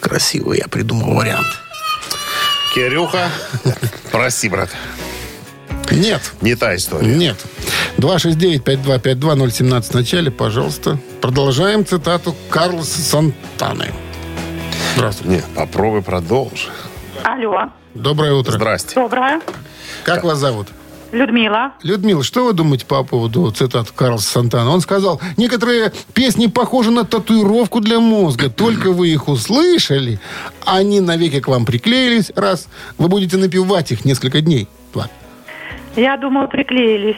[0.01, 1.47] Красиво я придумал вариант.
[2.75, 3.29] Кирюха,
[4.11, 4.69] прости, брат.
[5.89, 6.33] Нет.
[6.41, 7.07] Не та история.
[7.07, 7.37] Нет.
[7.97, 10.97] 269-5252-017 в начале, пожалуйста.
[11.21, 13.91] Продолжаем цитату Карлса Сантаны.
[14.95, 15.35] Здравствуйте.
[15.35, 16.69] Не, попробуй продолжи.
[17.23, 18.53] Алло, Доброе утро.
[18.53, 18.95] Здрасте.
[18.95, 19.41] доброе.
[20.03, 20.67] Как вас зовут?
[21.11, 21.73] Людмила.
[21.83, 24.71] Людмила, что вы думаете по поводу цитат Карлса Сантана?
[24.71, 28.49] Он сказал, некоторые песни похожи на татуировку для мозга.
[28.49, 30.19] Только вы их услышали,
[30.65, 32.31] они навеки к вам приклеились.
[32.35, 32.67] Раз.
[32.97, 34.67] Вы будете напевать их несколько дней.
[34.91, 35.07] Два.
[35.95, 37.17] Я думаю, приклеились.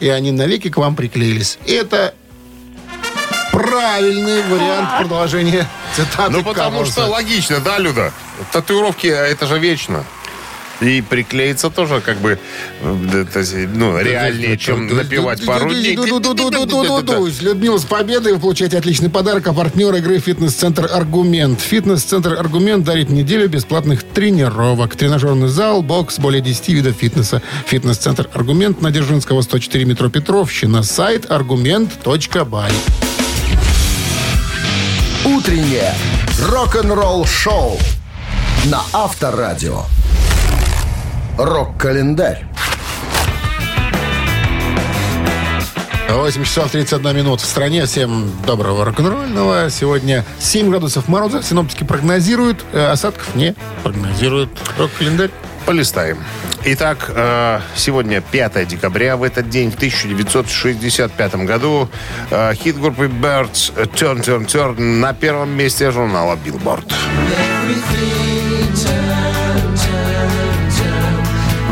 [0.00, 1.58] И они навеки к вам приклеились.
[1.66, 2.14] Это
[3.52, 6.92] правильный вариант продолжения цитаты Ну, потому Карлса.
[6.92, 8.12] что логично, да, Люда?
[8.52, 10.04] Татуировки, а это же вечно.
[10.80, 12.38] И приклеиться тоже как бы
[12.80, 15.96] это, ну, реальнее, чем напевать пару дней.
[17.40, 19.48] Людмила, с победой вы получаете отличный подарок.
[19.48, 21.60] А партнер игры «Фитнес-центр Аргумент».
[21.60, 24.94] «Фитнес-центр Аргумент» дарит неделю бесплатных тренировок.
[24.94, 27.42] Тренажерный зал, бокс, более 10 видов фитнеса.
[27.66, 30.84] «Фитнес-центр Аргумент» на Дзержинского, 104 метро Петровщина.
[30.84, 32.70] Сайт аргумент.бай.
[35.24, 35.92] Утреннее
[36.40, 37.78] рок-н-ролл-шоу
[38.66, 39.82] на Авторадио.
[41.38, 42.44] Рок-календарь.
[46.10, 47.86] 8 часов 31 минут в стране.
[47.86, 49.70] Всем доброго рок-н-ролльного.
[49.70, 51.42] Сегодня 7 градусов мороза.
[51.42, 52.64] Синоптики прогнозируют.
[52.72, 54.50] э, Осадков не прогнозируют.
[54.78, 55.30] Рок-календарь.
[55.64, 56.18] Полистаем.
[56.64, 59.16] Итак, э, сегодня 5 декабря.
[59.16, 61.88] В этот день, в 1965 году,
[62.30, 66.92] э, хит группы Birds Turn, Turn, Turn на первом месте журнала Billboard.
[68.74, 71.24] turn, turn, turn.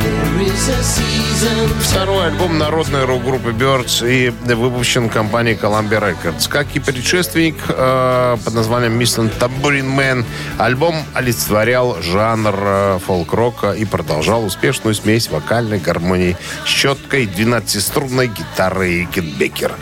[0.02, 1.05] There is a sea.
[1.36, 6.48] Второй альбом народной рок-группы Birds и выпущен компанией Columbia Records.
[6.48, 9.30] Как и предшественник э, под названием Mr.
[9.38, 10.24] Tambourine Man,
[10.56, 19.02] альбом олицетворял жанр э, фолк-рока и продолжал успешную смесь вокальной гармонии с четкой 12-струнной гитары
[19.02, 19.72] и китбекер.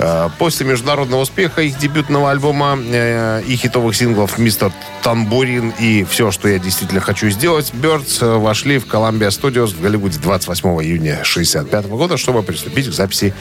[0.00, 4.72] Э, после международного успеха их дебютного альбома э, и хитовых синглов «Мистер
[5.04, 9.80] Тамбурин» и «Все, что я действительно хочу сделать», Birds э, вошли в Columbia Studios в
[9.80, 13.34] Голливуде 28 июня 1965 года, чтобы приступить к записи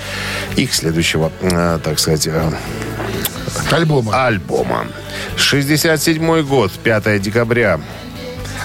[0.56, 2.52] их следующего, э, так сказать, э,
[3.72, 4.26] Альбома.
[4.26, 4.88] альбома.
[5.38, 7.80] 67 год, 5 декабря.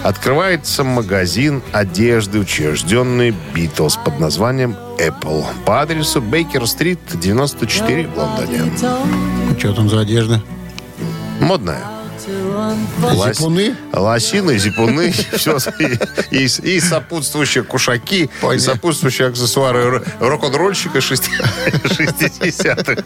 [0.02, 8.72] Открывается магазин одежды, учрежденный Битлз под названием Apple по адресу Бейкер-стрит, 94 в Лондоне.
[9.58, 10.40] Что там за одежда?
[11.40, 11.97] Модная.
[12.28, 13.76] Зипуны?
[13.92, 15.58] Лосины, зипуны, все,
[16.30, 18.74] и, и- и сопутствующие кушаки, и Понятно.
[18.74, 23.02] сопутствующие аксессуары ро- рок-н-ролльщика 60-х.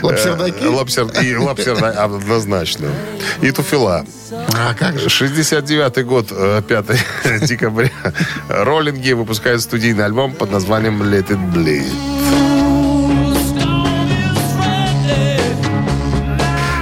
[0.02, 0.62] Лапсердаки?
[0.62, 2.88] Э, лапсер- И лапсерда- однозначно.
[3.42, 4.04] И туфела.
[4.54, 5.08] А как же?
[5.08, 6.86] 69 год, э, 5
[7.46, 7.90] декабря.
[8.48, 12.39] Роллинги выпускают студийный альбом под названием Let It Bleed.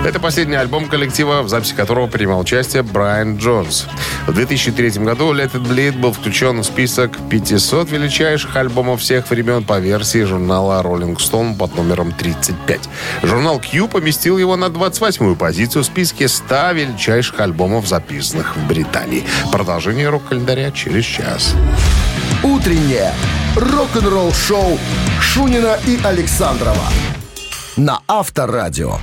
[0.05, 3.87] Это последний альбом коллектива, в записи которого принимал участие Брайан Джонс.
[4.27, 9.65] В 2003 году Let It Bleed был включен в список 500 величайших альбомов всех времен
[9.65, 12.89] по версии журнала Rolling Stone под номером 35.
[13.23, 19.25] Журнал Q поместил его на 28-ю позицию в списке 100 величайших альбомов, записанных в Британии.
[19.51, 21.55] Продолжение рок-календаря через час.
[22.45, 23.13] Утреннее
[23.57, 24.79] рок-н-ролл-шоу
[25.21, 26.85] Шунина и Александрова
[27.79, 28.99] на Авторадио.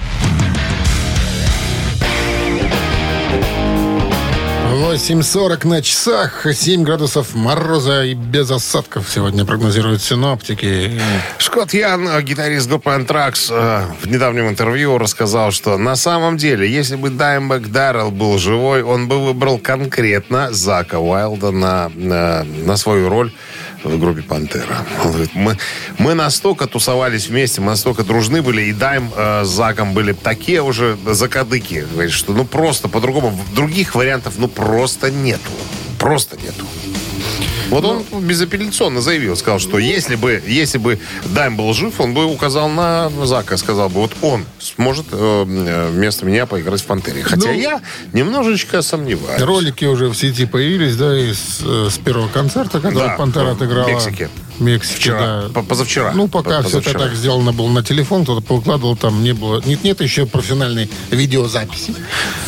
[4.75, 10.99] 8.40 на часах, 7 градусов мороза и без осадков сегодня прогнозируют синоптики.
[11.39, 16.97] Скотт Ян, гитарист группы Anthrax, э, в недавнем интервью рассказал, что на самом деле, если
[16.97, 23.07] бы Даймбек Даррелл был живой, он бы выбрал конкретно Зака Уайлда на, на, на свою
[23.07, 23.31] роль
[23.89, 24.85] в группе «Пантера».
[25.03, 25.57] Он говорит, мы,
[25.97, 30.61] мы настолько тусовались вместе, мы настолько дружны были, и Дайм э, с Заком были такие
[30.61, 35.51] уже закадыки, говорит, что ну просто по-другому, других вариантов ну просто нету.
[35.99, 36.65] Просто нету.
[37.69, 40.99] Вот он безапелляционно заявил, сказал, что если бы, если бы
[41.33, 46.25] Дайм был жив, он бы указал на Зака, сказал бы, вот он сможет э, вместо
[46.25, 47.23] меня поиграть в «Пантере».
[47.23, 47.81] Хотя Ну, я
[48.13, 49.41] немножечко сомневаюсь.
[49.41, 53.87] Ролики уже в сети появились, да, из, э, с первого концерта, который Да, Пантера отыграла.
[53.87, 55.41] В Мексике, Вчера.
[55.43, 55.49] да.
[55.53, 56.11] По- позавчера.
[56.13, 56.99] Ну, пока По- все это позавчера.
[56.99, 59.61] так сделано было на телефон, кто-то повыкладывал, там не было.
[59.65, 61.95] Нет, нет еще профессиональной видеозаписи.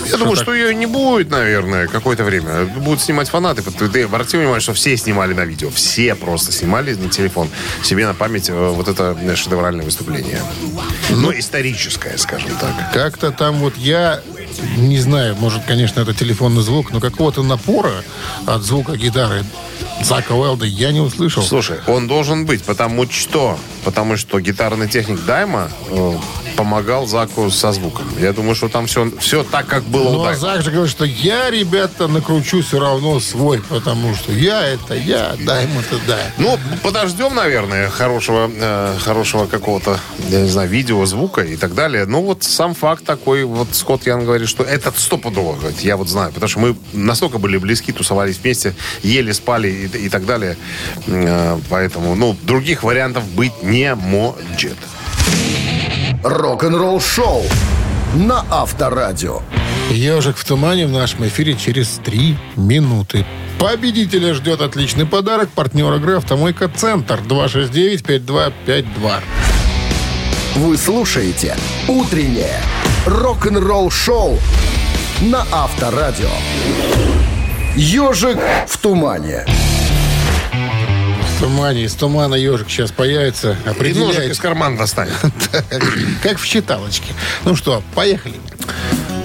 [0.09, 2.65] Я думаю, что ее не будет, наверное, какое-то время.
[2.65, 3.61] Будут снимать фанаты.
[3.61, 5.69] Ты, ты обрати внимание, что все снимали на видео.
[5.69, 7.49] Все просто снимали на телефон
[7.83, 10.41] себе на память э, вот это э, шедевральное выступление.
[11.09, 12.93] Ну, историческое, скажем так.
[12.93, 14.21] Как-то там вот я
[14.77, 18.03] не знаю, может, конечно, это телефонный звук, но какого-то напора
[18.45, 19.43] от звука гитары
[20.03, 21.43] Зака Уэлда я не услышал.
[21.43, 26.13] Слушай, он должен быть, потому что, потому что гитарный техник Дайма э,
[26.55, 28.05] помогал Заку со звуком.
[28.19, 30.39] Я думаю, что там все, все так, как было у Ну, а Дайма.
[30.39, 35.35] Зак же говорит, что я, ребята, накручу все равно свой, потому что я это я,
[35.39, 36.19] дай ему это да.
[36.37, 42.05] Ну, подождем, наверное, хорошего, э, хорошего какого-то, я не знаю, видео, звука и так далее.
[42.05, 46.07] Ну, вот сам факт такой, вот Скотт Ян говорит, что этот стопудово, говорит, я вот
[46.07, 50.57] знаю, потому что мы настолько были близки, тусовались вместе, ели, спали и, и так далее.
[51.07, 54.77] Э, поэтому, ну, других вариантов быть не может.
[56.23, 57.43] Рок-н-ролл шоу
[58.15, 59.41] на Авторадио.
[59.91, 63.25] Ежик в тумане в нашем эфире через три минуты.
[63.59, 65.49] Победителя ждет отличный подарок.
[65.49, 69.21] Партнер игры «Автомойка Центр» 269-5252.
[70.55, 71.55] Вы слушаете
[71.87, 72.61] «Утреннее
[73.05, 74.39] рок-н-ролл шоу»
[75.21, 76.29] на Авторадио.
[77.75, 79.45] «Ежик в тумане».
[81.37, 83.55] В тумане, из тумана ежик сейчас появится.
[83.83, 85.13] И ножик из кармана достанет.
[86.23, 87.13] как в считалочке.
[87.45, 88.33] Ну что, поехали.
[88.65, 89.16] Pretty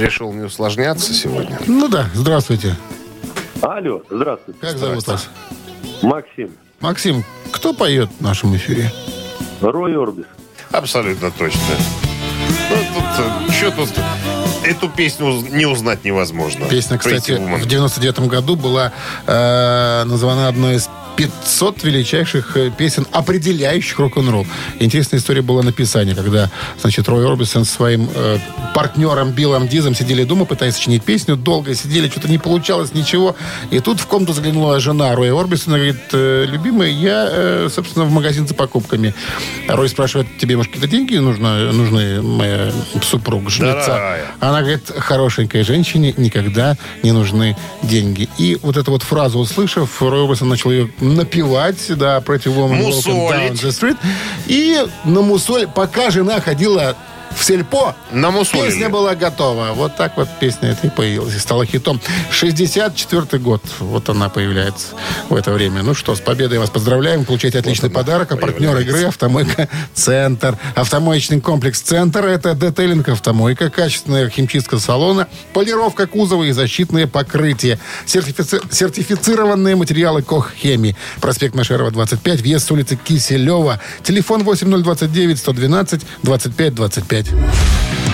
[0.00, 1.58] решил не усложняться сегодня?
[1.66, 2.76] Ну да, здравствуйте.
[3.62, 4.60] Алло, здравствуйте.
[4.60, 5.28] Как зовут вас?
[6.02, 8.90] Максим, Максим, кто поет в нашем эфире?
[9.60, 10.24] Рой Орбис.
[10.70, 11.60] Абсолютно точно.
[12.70, 13.90] Ну, тут, что тут?
[14.64, 16.66] Эту песню не узнать невозможно.
[16.66, 18.92] Песня, кстати, в 99 году была
[19.26, 20.88] э, названа одной из
[21.20, 24.46] 500 величайших э, песен, определяющих рок-н-ролл.
[24.78, 28.38] Интересная история была написания, когда, значит, Рой Орбисон со своим э,
[28.74, 33.36] партнером Биллом Дизом сидели дома, пытаясь сочинить песню, долго сидели, что-то не получалось, ничего.
[33.70, 38.12] И тут в комнату заглянула жена Роя Орбисона, говорит, «Э, любимый, я, э, собственно, в
[38.12, 39.14] магазин за покупками.
[39.68, 43.50] Рой спрашивает, тебе, может, какие-то деньги нужно, нужны, моя супруга?
[43.58, 44.24] Дорогая.
[44.40, 48.26] Она говорит, хорошенькой женщине никогда не нужны деньги.
[48.38, 53.30] И вот эту вот фразу услышав, Рой Орбисон начал ее напевать, да, против Woman Walking.
[53.30, 53.96] Down the Street.
[54.46, 56.96] И на мусоль, пока жена ходила
[57.34, 58.66] в сельпо, Намусолили.
[58.70, 59.70] песня была готова.
[59.74, 62.00] Вот так вот песня эта и появилась и стала хитом.
[62.32, 64.88] 64-й год, вот она появляется
[65.28, 65.82] в это время.
[65.82, 67.24] Ну что, с победой вас поздравляем.
[67.24, 68.32] Получайте отличный она подарок.
[68.32, 70.58] А партнер игры «Автомойка Центр».
[70.74, 77.78] Автомоечный комплекс «Центр»— это детейлинг «Автомойка», качественная химчистка салона, полировка кузова и защитные покрытия.
[78.06, 80.96] Сертифици- Сертифицированные материалы «Кох Хеми».
[81.20, 83.80] Проспект Машерова, 25, въезд с улицы Киселева.
[84.02, 84.44] Телефон
[87.20, 87.34] 8029-112-25-25.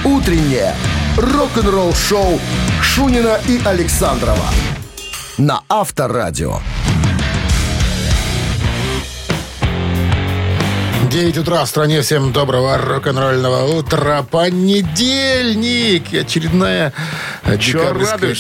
[0.05, 0.75] Утреннее
[1.17, 2.41] рок-н-ролл-шоу
[2.83, 4.47] Шунина и Александрова
[5.39, 6.61] на Авторадио.
[11.11, 12.03] 9 утра в стране.
[12.03, 14.23] Всем доброго рок-н-ролльного утра.
[14.23, 16.13] Понедельник.
[16.13, 16.93] Очередная
[17.61, 17.95] Чё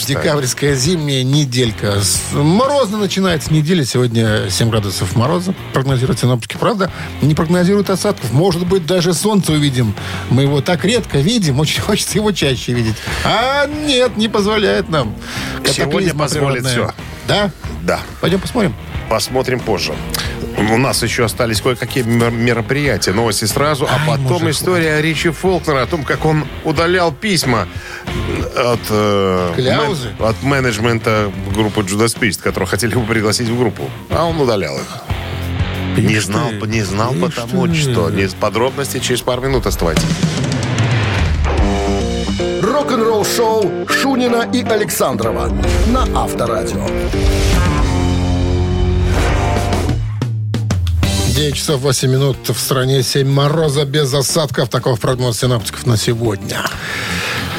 [0.07, 2.01] декабрьская, зимняя неделька.
[2.33, 3.85] Морозно начинается неделя.
[3.85, 5.55] Сегодня 7 градусов мороза.
[5.73, 6.57] Прогнозируют синоптики.
[6.59, 6.90] Правда,
[7.23, 8.33] не прогнозируют осадков.
[8.33, 9.95] Может быть, даже солнце увидим.
[10.29, 11.61] Мы его так редко видим.
[11.61, 12.97] Очень хочется его чаще видеть.
[13.25, 15.14] А нет, не позволяет нам.
[15.64, 16.90] Сегодня позволит всё.
[17.29, 17.53] Да?
[17.83, 18.01] Да.
[18.21, 18.75] Пойдем посмотрим.
[19.09, 19.92] Посмотрим позже.
[20.71, 23.12] У нас еще остались кое-какие мер- мероприятия.
[23.12, 24.51] Новости сразу, а Ай, потом мужик.
[24.51, 27.69] история Ричи Фолкнера о том, как он удалял письма
[28.57, 33.88] от, э, мен- от менеджмента группы Judas Priest, которого хотели бы пригласить в группу.
[34.11, 34.87] А он удалял их.
[35.99, 37.75] Не Ишь знал, не знал ишь потому ты.
[37.75, 38.11] что.
[38.11, 40.05] Не подробности через пару минут оставайтесь.
[42.62, 45.51] Рок-н-ролл-шоу Шунина и Александрова
[45.88, 46.87] на Авторадио.
[51.37, 54.70] 9 часов 8 минут в стране 7 мороза без осадков.
[54.70, 56.64] Таков прогноз синаптиков на сегодня.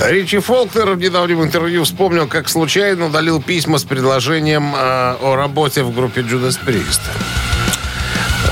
[0.03, 5.83] Ричи Фолкнер в недавнем интервью вспомнил, как случайно удалил письма с предложением э, о работе
[5.83, 7.01] в группе Judas Priest.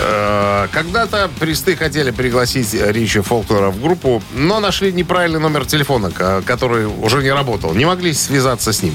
[0.07, 6.41] Э, Когда-то Присты хотели пригласить Ричи Фолкнера в группу, но нашли неправильный номер телефона, ко-
[6.43, 7.73] который уже не работал.
[7.73, 8.93] Не могли связаться с ним.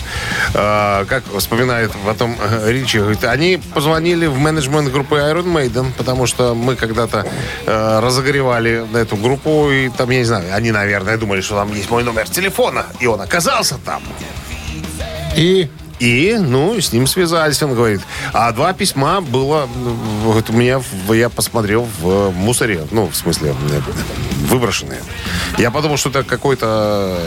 [0.54, 6.26] Э, Как вспоминает потом э, Ричи, говорит, они позвонили в менеджмент группы Iron Maiden, потому
[6.26, 7.26] что мы когда-то
[7.66, 12.04] разогревали эту группу, и там, я не знаю, они, наверное, думали, что там есть мой
[12.04, 14.02] номер телефона, и он оказался там.
[15.36, 15.68] И
[16.00, 18.00] И, ну, с ним связались, он говорит.
[18.32, 19.92] А два письма было, ну,
[20.24, 23.54] вот у меня, я посмотрел в мусоре, ну, в смысле,
[24.48, 25.02] выброшенные.
[25.58, 27.20] Я подумал, что это какой-то,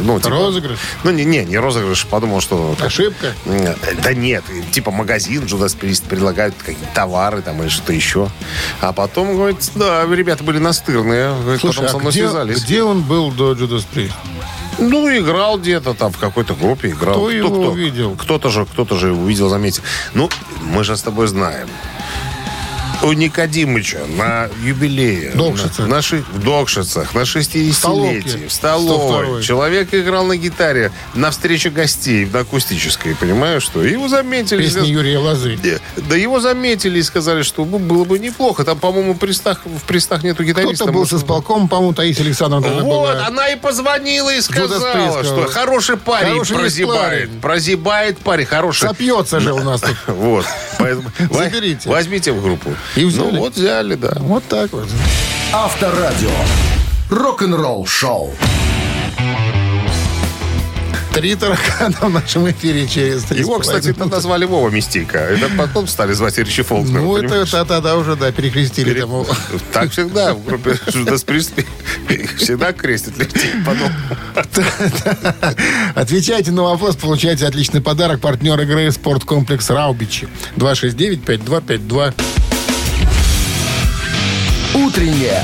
[0.00, 0.30] ну, типа...
[0.30, 0.78] Розыгрыш?
[1.04, 2.76] Ну, не, не, не розыгрыш, подумал, что...
[2.80, 3.32] ошибка.
[4.02, 4.42] Да нет,
[4.72, 8.28] типа магазин Judas Priest предлагают какие-то товары там или что-то еще.
[8.80, 11.32] А потом, говорит, да, ребята были настырные.
[11.42, 12.64] Говорит, Слушай, потом а со мной где, связались.
[12.64, 14.12] где он был до Judas Priest?
[14.78, 17.14] Ну, играл где-то там в какой-то группе, играл.
[17.14, 18.16] Кто его увидел?
[18.16, 19.82] Кто-то же, кто-то же его увидел, заметил.
[20.14, 20.30] Ну,
[20.62, 21.68] мы же с тобой знаем.
[23.02, 25.30] У Никодимыча на юбилее.
[25.34, 25.82] Докшице.
[25.82, 27.72] На, на ши- в Докшицах, на 60-летии.
[27.72, 28.46] Столовке.
[28.48, 29.26] В столовой.
[29.38, 29.42] 102-й.
[29.42, 33.82] Человек играл на гитаре на встрече гостей, на акустической, понимаешь, что?
[33.82, 34.62] Его заметили.
[34.62, 35.58] Песни Юрия Лозы.
[35.64, 38.64] Э, Да его заметили и сказали, что ну, было бы неплохо.
[38.64, 40.74] Там, по-моему, в престах нету гитариста.
[40.74, 43.26] Кто-то был с Может, исполком, по-моему, Таисия Александровна вот, была.
[43.26, 47.00] она и позвонила и сказала, что хороший парень Хороший прозябает.
[47.28, 47.40] парень.
[47.40, 48.88] Прозябает парень, хороший.
[48.88, 49.96] Сопьется же у нас тут.
[50.06, 50.44] Вот.
[51.30, 51.88] Заберите.
[51.88, 52.74] Возьмите в группу.
[52.96, 53.30] И взяли.
[53.32, 54.12] Ну вот взяли, да.
[54.18, 54.88] Вот так вот.
[55.52, 56.30] Авторадио.
[57.10, 58.32] Рок-н-ролл-шоу.
[61.12, 64.10] Три таракана в нашем эфире через три Его, кстати, минуты.
[64.14, 65.18] назвали Вова Мистика.
[65.18, 67.00] Это потом стали звать Ричи Фолкнер.
[67.00, 69.26] Ну, это, это тогда уже, да, перекрестили Пере- тому.
[69.72, 71.66] Так всегда в группе Judas Priest
[72.36, 73.90] всегда крестят людей потом.
[75.96, 78.20] Отвечайте на вопрос, получайте отличный подарок.
[78.20, 80.28] Партнер игры «Спорткомплекс Раубичи».
[80.56, 82.14] 269-5252.
[84.84, 85.42] Утреннее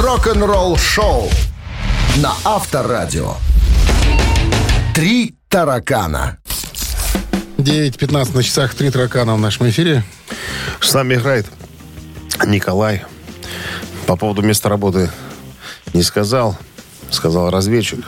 [0.00, 1.30] рок-н-ролл-шоу
[2.16, 3.34] на Авторадио.
[4.94, 6.38] Три таракана.
[7.58, 8.74] 9.15 на часах.
[8.74, 10.02] Три таракана в нашем эфире.
[10.80, 11.46] С нами играет
[12.44, 13.04] Николай.
[14.06, 15.10] По поводу места работы
[15.94, 16.58] не сказал.
[17.10, 18.04] Сказал разведчик.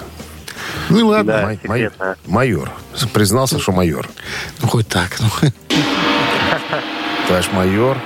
[0.88, 1.32] Ну и ладно.
[1.34, 1.90] Да, Май- май-
[2.26, 2.72] майор.
[3.12, 4.08] Признался, что майор.
[4.60, 5.16] Ну, хоть так.
[5.20, 5.28] ну.
[7.28, 7.96] Товарищ майор.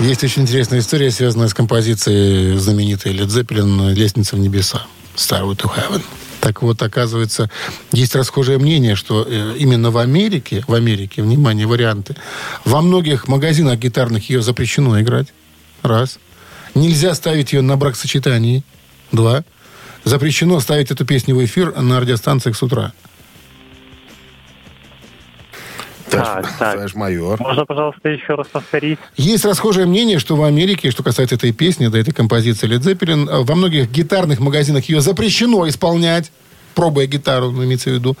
[0.00, 4.82] Есть очень интересная история, связанная с композицией знаменитой Led Zeppelin «Лестница в небеса».
[5.16, 6.02] Starway to Heaven.
[6.40, 7.50] Так вот, оказывается,
[7.92, 12.14] есть расхожее мнение, что э, именно в Америке, в Америке, внимание, варианты,
[12.64, 15.28] во многих магазинах гитарных ее запрещено играть.
[15.82, 16.18] Раз.
[16.74, 18.64] Нельзя ставить ее на бракосочетании.
[19.12, 19.44] Два.
[20.04, 22.92] Запрещено ставить эту песню в эфир на радиостанциях с утра.
[26.10, 26.74] Так, так.
[26.74, 27.40] Товарищ майор.
[27.40, 28.98] Можно, пожалуйста, еще раз повторить?
[29.16, 33.28] Есть расхожее мнение, что в Америке, что касается этой песни, да, этой композиции Led Zeppelin,
[33.28, 36.30] э, во многих гитарных магазинах ее запрещено исполнять,
[36.74, 38.16] пробуя гитару, ну, имеется в виду.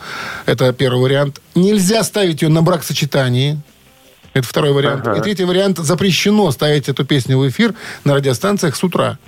[0.46, 1.40] Это первый вариант.
[1.54, 3.58] Нельзя ставить ее на бракосочетании.
[4.32, 5.06] Это второй вариант.
[5.06, 5.18] Ага.
[5.18, 5.78] И третий вариант.
[5.78, 7.74] Запрещено ставить эту песню в эфир
[8.04, 9.18] на радиостанциях с утра.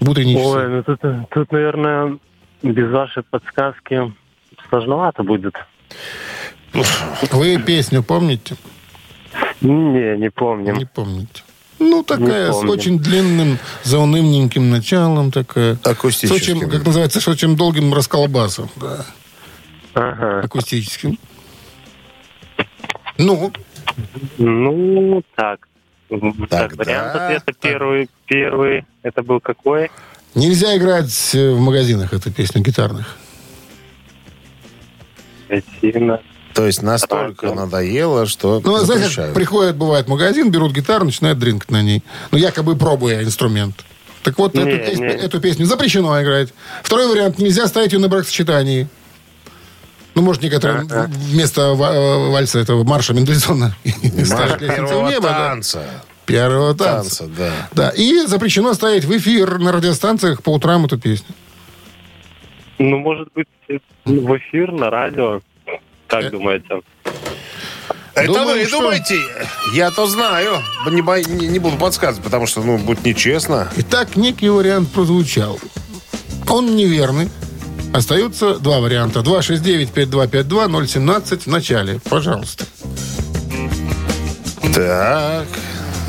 [0.00, 0.48] В утренние часы.
[0.48, 2.18] Ой, ну тут, тут, наверное,
[2.62, 4.12] без вашей подсказки
[4.68, 5.54] сложновато будет.
[7.32, 8.56] Вы песню помните?
[9.60, 10.76] Не, не помним.
[10.76, 11.42] Не помните.
[11.78, 12.72] Ну, такая, с помню.
[12.72, 15.76] очень длинным, заунывненьким началом, такая.
[15.76, 16.58] С Акустическим.
[16.58, 19.04] очень, как называется, с очень долгим расколбасом, да,
[19.94, 20.40] Ага.
[20.44, 21.18] акустическим.
[23.18, 23.52] Ну,
[24.38, 25.68] Ну, так.
[26.48, 27.56] Так, Тогда вариант ответа так.
[27.58, 28.10] первый.
[28.26, 28.84] Первый.
[29.02, 29.90] Это был какой?
[30.34, 33.16] нельзя играть в магазинах эту песню гитарных.
[35.80, 36.20] Сильно.
[36.54, 37.56] То есть настолько Так.
[37.56, 39.34] надоело, что Ну, знаете, как запрещают.
[39.34, 42.02] приходят, бывает, в магазин, берут гитару, начинают дринкать на ней.
[42.30, 43.74] Ну, якобы пробуя инструмент.
[44.22, 45.14] Так вот, Не, эту, песню, не.
[45.14, 46.50] эту песню запрещено играть.
[46.82, 48.86] Второй вариант, нельзя ставить ее на бракосочетании.
[50.14, 51.10] Ну, может, некоторые Ага.
[51.10, 55.48] вместо ва- э, вальса этого марша Мендельсона Марш ставят «Лестницу в первого небо», да.
[55.48, 55.82] танца.
[56.26, 57.18] Первого танца.
[57.20, 57.68] Танца, да.
[57.72, 61.34] Да, и запрещено ставить в эфир на радиостанциях по утрам эту песню.
[62.78, 63.46] Ну, может быть,
[64.04, 65.40] в эфир, на радио.
[66.08, 66.80] Как думаете?
[68.14, 69.16] Это Думаю, вы что- думаете?
[69.74, 70.58] Я-то знаю.
[70.90, 73.68] Не, бо- не- не буду подсказывать, потому что, ну, будет нечестно.
[73.76, 75.58] Итак, некий вариант прозвучал.
[76.48, 77.28] Он неверный.
[77.94, 79.22] Остаются два варианта.
[79.22, 82.00] 269-5252-017 в начале.
[82.10, 82.64] Пожалуйста.
[84.74, 85.46] Так.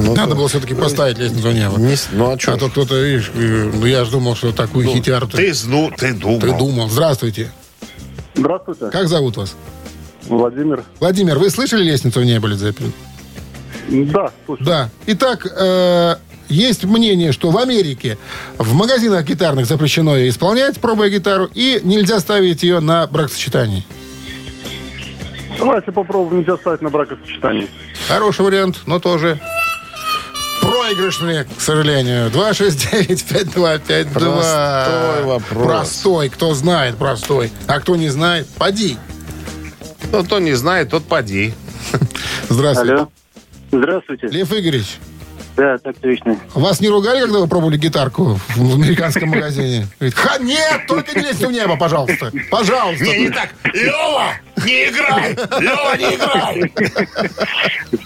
[0.03, 1.77] Ну, Надо было все-таки поставить лестницу в небо.
[1.77, 2.53] не ну, а что?
[2.53, 5.91] А то кто-то, видишь, э, ну я же думал, что такую хитяру ты, Ты, зну,
[5.95, 6.39] ты думал.
[6.41, 6.89] ты думал.
[6.89, 7.51] Здравствуйте.
[8.35, 8.89] Здравствуйте.
[8.91, 9.55] Как зовут вас?
[10.23, 10.83] Владимир.
[10.99, 12.91] Владимир, вы слышали лестницу в небо, Zeppelin?
[13.89, 14.63] Да, слушай.
[14.63, 14.89] Да.
[15.07, 16.15] Итак, э,
[16.49, 18.17] есть мнение, что в Америке
[18.57, 23.85] в магазинах гитарных запрещено ее исполнять, пробуя гитару, и нельзя ставить ее на бракосочетании.
[25.57, 27.67] Давайте попробуем нельзя ставить на бракосочетание.
[28.07, 29.39] Хороший вариант, но тоже
[30.83, 32.29] проигрышный, к сожалению.
[32.29, 34.13] 269-5252.
[34.13, 35.65] Простой вопрос.
[35.65, 36.29] Простой.
[36.29, 37.51] Кто знает, простой.
[37.67, 38.97] А кто не знает, поди.
[40.11, 41.53] Ну, кто не знает, тот поди.
[42.49, 42.93] Здравствуйте.
[42.93, 43.09] Алло.
[43.71, 44.27] Здравствуйте.
[44.27, 44.97] Лев Игоревич,
[45.55, 46.37] Да, так точно.
[46.55, 49.87] вас не ругали, когда вы пробовали гитарку в американском магазине?
[49.99, 52.31] Говорит, Ха, нет, только не лезьте в небо, пожалуйста.
[52.49, 53.05] Пожалуйста.
[53.33, 53.49] так.
[53.73, 54.33] Лева,
[54.65, 55.31] не играй!
[55.61, 56.73] Лева, не играй!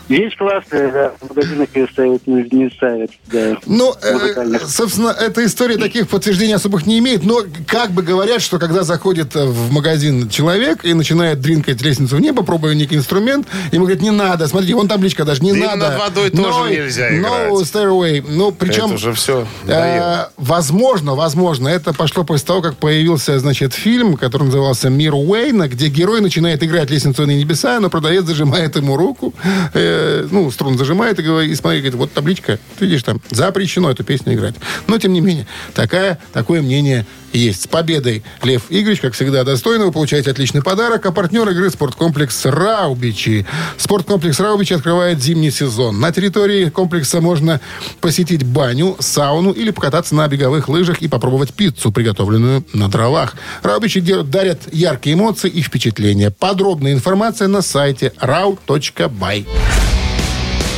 [0.09, 3.57] Есть классная, да, в магазинах ее ставят, не, не ставят, да.
[3.65, 4.69] Ну, э, Музыкальных.
[4.69, 9.35] собственно, эта история таких подтверждений особых не имеет, но как бы говорят, что когда заходит
[9.35, 14.01] э, в магазин человек и начинает дринкать лестницу в небо, пробуя некий инструмент, ему говорят,
[14.01, 15.89] не надо, смотрите, вон табличка даже, не Да им надо.
[15.89, 17.09] над водой тоже No- нельзя
[17.45, 18.23] No stairway.
[18.27, 18.85] Ну, причем...
[18.85, 19.47] Это уже все.
[19.67, 25.67] Э, возможно, возможно, это пошло после того, как появился, значит, фильм, который назывался «Мир Уэйна»,
[25.67, 29.33] где герой начинает играть лестницу на небеса, но продавец зажимает ему руку,
[29.73, 33.89] э, ну, струн зажимает и, говорит, и смотри, говорит, вот табличка, ты видишь там, запрещено
[33.91, 34.55] эту песню играть.
[34.87, 37.63] Но, тем не менее, такая, такое мнение есть.
[37.63, 39.85] С победой, Лев Игоревич, как всегда, достойно.
[39.85, 41.05] Вы получаете отличный подарок.
[41.05, 43.45] А партнер игры спорткомплекс «Раубичи».
[43.77, 45.99] Спорткомплекс «Раубичи» открывает зимний сезон.
[45.99, 47.61] На территории комплекса можно
[48.01, 53.35] посетить баню, сауну или покататься на беговых лыжах и попробовать пиццу, приготовленную на дровах.
[53.63, 56.31] «Раубичи» дарят яркие эмоции и впечатления.
[56.31, 59.47] Подробная информация на сайте rau.by.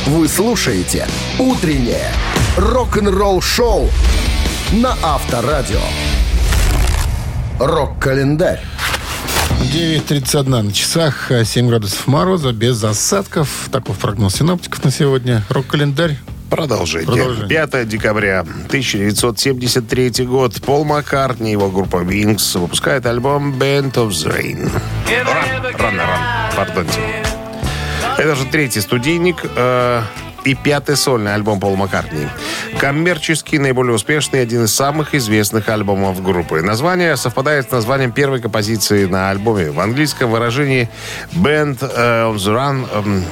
[0.06, 1.06] Вы слушаете
[1.38, 2.10] «Утреннее
[2.56, 3.88] рок-н-ролл-шоу»
[4.72, 5.80] на Авторадио.
[7.60, 8.58] Рок-календарь.
[9.60, 13.68] 9.31 на часах, э, 7 градусов мороза, без осадков.
[13.70, 15.44] Такой прогноз синоптиков на сегодня.
[15.50, 16.16] Рок-календарь.
[16.48, 17.06] Продолжение.
[17.06, 17.48] Продолжение.
[17.48, 20.58] 5 декабря 1973 год.
[20.62, 24.72] Пол Маккартни и его группа Wings выпускает альбом Band of the Rain.
[25.26, 25.36] Ран,
[25.78, 27.00] рано, рано, пардонте.
[28.16, 30.02] Это же третий студийник э,
[30.44, 32.26] и пятый сольный альбом Пола Маккартни.
[32.78, 36.62] Коммерчески наиболее успешный один из самых известных альбомов группы.
[36.62, 39.70] Название совпадает с названием первой композиции на альбоме.
[39.70, 40.88] В английском выражении
[41.32, 43.24] Band э, on the Run эм,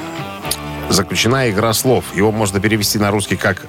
[0.88, 2.04] заключена игра слов.
[2.14, 3.66] Его можно перевести на русский как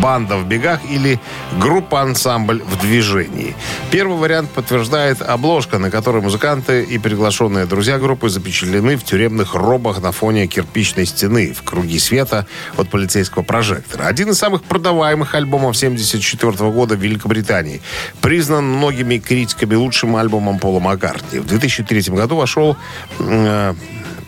[0.00, 1.18] банда в бегах или
[1.58, 3.54] группа-ансамбль в движении.
[3.90, 10.00] Первый вариант подтверждает обложка, на которой музыканты и приглашенные друзья группы запечатлены в тюремных робах
[10.02, 12.46] на фоне кирпичной стены в круги света
[12.76, 14.04] от полицейского прожектора.
[14.04, 17.80] Один из самых продаваемых альбомов 1974 года в Великобритании.
[18.20, 21.38] Признан многими критиками лучшим альбомом Пола Маккартни.
[21.38, 22.76] В 2003 году вошел
[23.18, 23.74] э,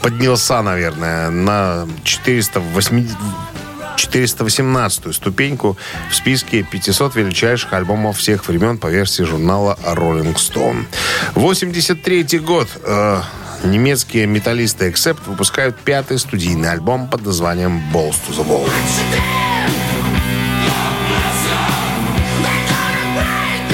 [0.03, 3.17] поднялся, наверное, на 480
[3.97, 5.77] 418 ступеньку
[6.11, 10.87] в списке 500 величайших альбомов всех времен по версии журнала Rolling Stone.
[11.35, 12.69] 83 год.
[12.83, 13.21] Э,
[13.63, 18.69] немецкие металлисты Accept выпускают пятый студийный альбом под названием Balls to the Wall.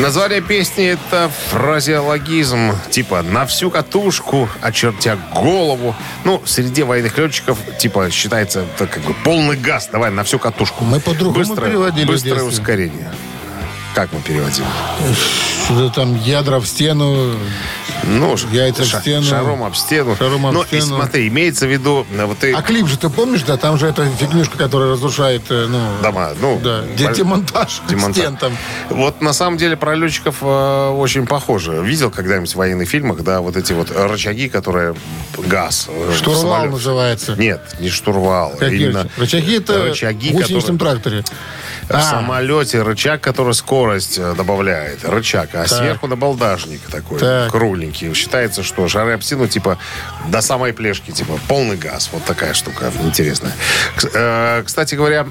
[0.01, 5.95] Название песни— это фразеологизм, типа «на всю катушку, очертя голову».
[6.25, 10.85] Ну, среди военных летчиков, типа, считается это как бы полный газ, давай на всю катушку.
[10.85, 13.11] Мы по-другому Быстрое- переводили Быстрое ускорение.
[13.97, 14.63] Как мы переводим?
[15.65, 17.33] Что-то там ядра в стену.
[18.05, 19.25] Ну, Яйца в ша- стену.
[19.25, 20.15] Шаром об стену.
[20.19, 20.97] Шаром об ну, и стену.
[20.99, 22.53] смотри, имеется в виду, э, вот ты...
[22.53, 23.57] А клип же ты помнишь, да?
[23.57, 25.81] Там же эта фигнюшка, которая разрушает, э, ну...
[26.03, 28.17] Дома, ну, Да, боль- де- демонтаж, демонтаж.
[28.23, 28.53] стен там.
[28.91, 31.83] Вот на самом деле про летчиков э, очень похоже.
[31.83, 34.95] Видел когда-нибудь в военных фильмах, да, вот эти вот рычаги, которые
[35.39, 35.87] газ.
[35.89, 36.73] э, в Штурвал самолет.
[36.73, 37.35] называется.
[37.37, 38.53] Нет, не штурвал.
[38.59, 39.57] Какие Именно рычаги?
[39.57, 41.25] Рычаги это рычаги, в гусеничном которые- тракторе.
[41.89, 42.03] В А.
[42.03, 45.05] самолете рычаг, который скорость э, добавляет.
[45.05, 45.51] Рычаг.
[45.55, 47.53] А сверху набалдашник такой, Так.
[47.53, 48.13] кругленький.
[48.13, 49.79] Считается, что шары об стену, типа,
[50.29, 52.11] до самой плешки, типа, полный газ.
[52.13, 53.53] Вот такая штука интересная.
[54.15, 55.27] Э, Кстати говоря,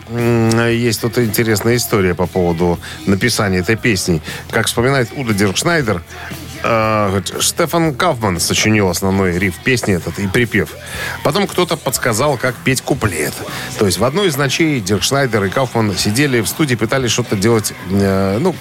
[0.70, 4.22] есть тут интересная история по поводу написания этой песни.
[4.52, 6.02] Как вспоминает Уда Диркшнайдер,
[6.66, 10.70] э, Штефан Кауфман сочинил основной риф песни этот и припев.
[11.24, 13.34] Потом кто-то подсказал, как петь куплет.
[13.78, 17.36] То есть в одной из ночей Дирк Шнайдер и Кауфман сидели в студии, пытались что-то
[17.36, 18.56] делать, э, ну,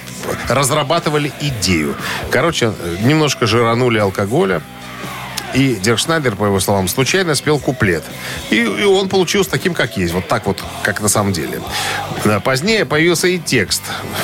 [0.47, 1.95] разрабатывали идею.
[2.29, 4.61] Короче, немножко жиранули алкоголя.
[5.55, 8.03] И Дирк Шнайдер, по его словам, случайно спел куплет.
[8.49, 10.13] И, и он получился таким, как есть.
[10.13, 11.61] Вот так вот, как на самом деле.
[12.25, 13.81] Э, Позднее появился и текст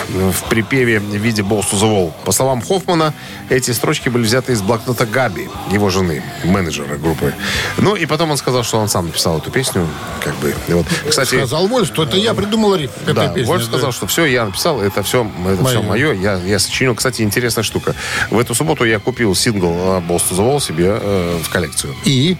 [0.09, 2.11] в припеве в виде «Balls to the Wall».
[2.25, 3.13] По словам Хоффмана,
[3.49, 7.34] эти строчки были взяты из блокнота Габи, его жены, менеджера группы.
[7.77, 9.88] Ну, и потом он сказал, что он сам написал эту песню.
[10.23, 10.53] Как бы.
[10.67, 13.45] И вот, кстати, Сказал Вольф, что это я придумал риф к этой да, песне.
[13.45, 13.67] Вольф да.
[13.67, 16.11] сказал, что все, я написал, это все, это все Моё.
[16.11, 16.93] мое, я, я сочинил.
[16.95, 17.95] Кстати, интересная штука.
[18.29, 21.95] В эту субботу я купил сингл э, «Balls to the Wall» себе э, в коллекцию.
[22.05, 22.38] И?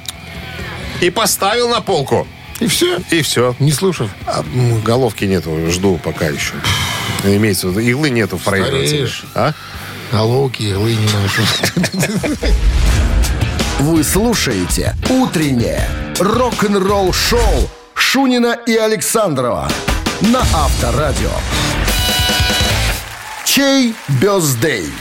[1.02, 2.28] И поставил на полку.
[2.60, 3.00] И все?
[3.10, 3.56] И все.
[3.60, 4.10] Не слушав?
[4.28, 4.44] А,
[4.86, 6.54] головки нету, жду пока еще.
[7.24, 9.10] Имеется в виду, иглы нету в проигрывателе.
[9.34, 9.54] А?
[10.12, 11.42] Головки, иглы не ношу.
[13.80, 19.72] Вы слушаете «Утреннее рок-н-ролл-шоу» Шунина и Александрова
[20.22, 21.32] на Авторадио.
[23.46, 24.92] Чей бездей?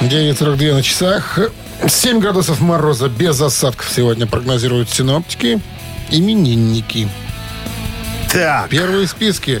[0.00, 1.38] 9.42 на часах.
[1.86, 5.60] 7 градусов мороза без осадков сегодня прогнозируют синоптики.
[6.10, 7.08] Именинники.
[8.32, 9.60] Так, Первые списки.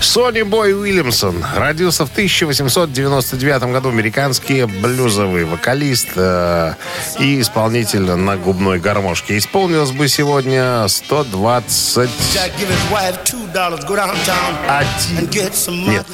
[0.00, 3.90] Сони Бой Уильямсон родился в 1899 году.
[3.90, 6.74] Американский блюзовый вокалист э,
[7.18, 9.36] и исполнитель на губной гармошке.
[9.36, 12.08] Исполнилось бы сегодня 120...
[12.34, 14.86] Jack give his wife two dollars, go downtown and
[15.18, 15.28] Один.
[15.30, 15.96] get some money.
[15.98, 16.06] Нет.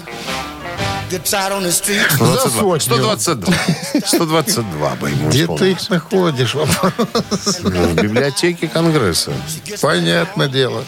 [1.20, 2.50] 122.
[2.50, 2.80] сотню.
[2.80, 3.54] 122.
[4.06, 6.54] 122 бы ему Где ты их находишь?
[6.54, 6.92] Вопрос.
[7.62, 9.32] Ну, В библиотеке Конгресса.
[9.80, 10.84] Понятное дело.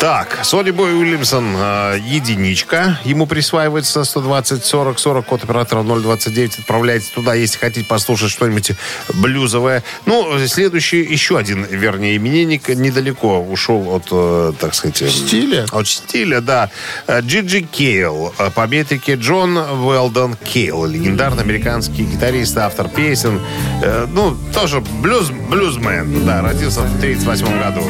[0.00, 2.98] Так, Сони Бой Уильямсон э, единичка.
[3.04, 6.58] Ему присваивается 120 40 40 код оператора 029.
[6.60, 8.72] Отправляйте туда, если хотите послушать что-нибудь
[9.14, 9.84] блюзовое.
[10.06, 15.02] Ну, следующий еще один, вернее, именинник недалеко ушел от, э, так сказать...
[15.02, 15.66] э, Стиля?
[15.70, 16.68] От стиля, да.
[17.08, 18.34] Джиджи Кейл.
[18.38, 20.84] Э, По метрике Джон Уэлдон Кейл.
[20.84, 23.40] Легендарный американский гитарист, автор песен.
[23.82, 26.26] Э, Ну, тоже блюз, блюзмен.
[26.26, 27.80] Да, родился в 1938 году.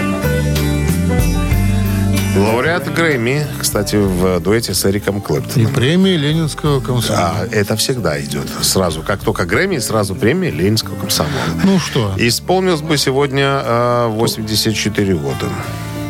[2.37, 5.73] Лауреат Грэмми, кстати, в дуэте с Эриком И Клэптоном.
[5.73, 7.35] премии Ленинского комсомола.
[7.41, 9.03] А, это всегда идет сразу.
[9.03, 11.33] Как только Грэмми, сразу премия Ленинского комсомола.
[11.65, 15.47] Ну что, Исполнилось бы сегодня э, 84 года.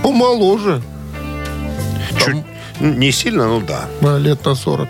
[0.03, 0.83] помоложе.
[2.23, 2.37] Чуть,
[2.81, 3.89] не сильно, ну да.
[4.19, 4.89] Лет на 40.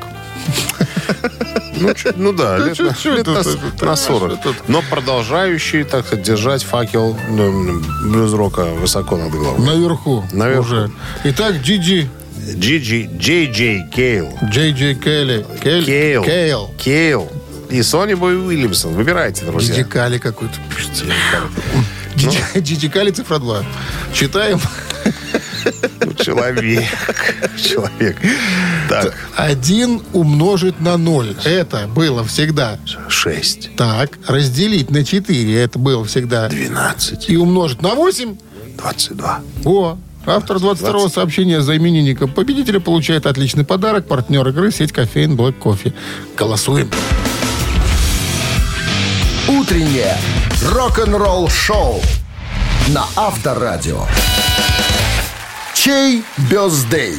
[1.81, 3.97] Ну, чуть- ну да, Да лет, на, чуть-чуть лет на это, с- это, на это,
[3.97, 4.33] 40.
[4.35, 4.55] это.
[4.69, 9.67] Но продолжающий, так сказать, держать факел ну, блюз-рока высоко над головой.
[9.67, 10.25] Наверху.
[10.33, 10.63] Наверху.
[10.63, 10.91] Уже.
[11.25, 12.09] Итак, Джиджи,
[12.57, 14.39] Джиджи, Джей Джей Кейл.
[14.45, 15.45] Джей Джей Келли.
[15.63, 16.23] Кель- Кейл.
[16.25, 16.71] Кейл.
[16.79, 17.33] Кейл.
[17.71, 18.93] И Сони Бой Уильямсон.
[18.95, 19.75] Выбирайте, друзья.
[19.75, 20.55] Джиджи Кали какой-то
[22.59, 23.65] Джиджи Кали цифра 2.
[24.13, 24.61] Читаем.
[26.05, 26.85] Ну, Человек.
[27.63, 28.17] Человек.
[28.89, 31.35] Так, Один умножить на ноль.
[31.45, 32.79] Это было всегда.
[33.09, 35.61] 6, Так, разделить на 4.
[35.63, 36.49] Это было всегда.
[36.49, 38.37] 12, И умножить на 8.
[38.79, 39.41] 22.
[39.65, 44.07] О, автор 22-го сообщения за именинника победителя получает отличный подарок.
[44.07, 45.93] Партнер игры сеть кофеин Black Кофе.
[46.37, 46.91] Голосуем.
[49.49, 50.17] Утреннее
[50.65, 52.01] рок-н-ролл-шоу
[52.89, 54.07] на Авторадио.
[55.83, 57.17] Чей бездей?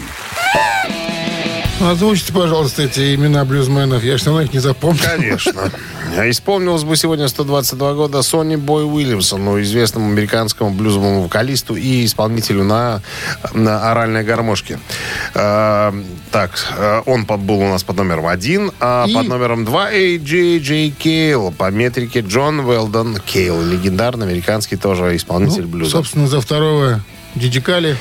[1.81, 4.03] Озвучьте, пожалуйста, эти имена блюзменов.
[4.05, 4.99] Я все равно их не запомню.
[5.03, 5.69] Конечно.
[6.17, 12.63] А Исполнилось бы сегодня 122 года Сонни Бой Уильямсону, известному американскому блюзовому вокалисту и исполнителю
[12.63, 13.01] на,
[13.53, 14.79] на оральной гармошке.
[15.33, 15.91] Э,
[16.31, 19.13] так, э, он под- был у нас под номером один, а И?
[19.13, 21.51] под номером два Джей Джей Кейл.
[21.51, 23.61] По метрике Джон Велдон Кейл.
[23.61, 25.91] Легендарный американский тоже исполнитель Ну, блюза.
[25.91, 27.01] собственно, за второго
[27.35, 27.97] Дидикали.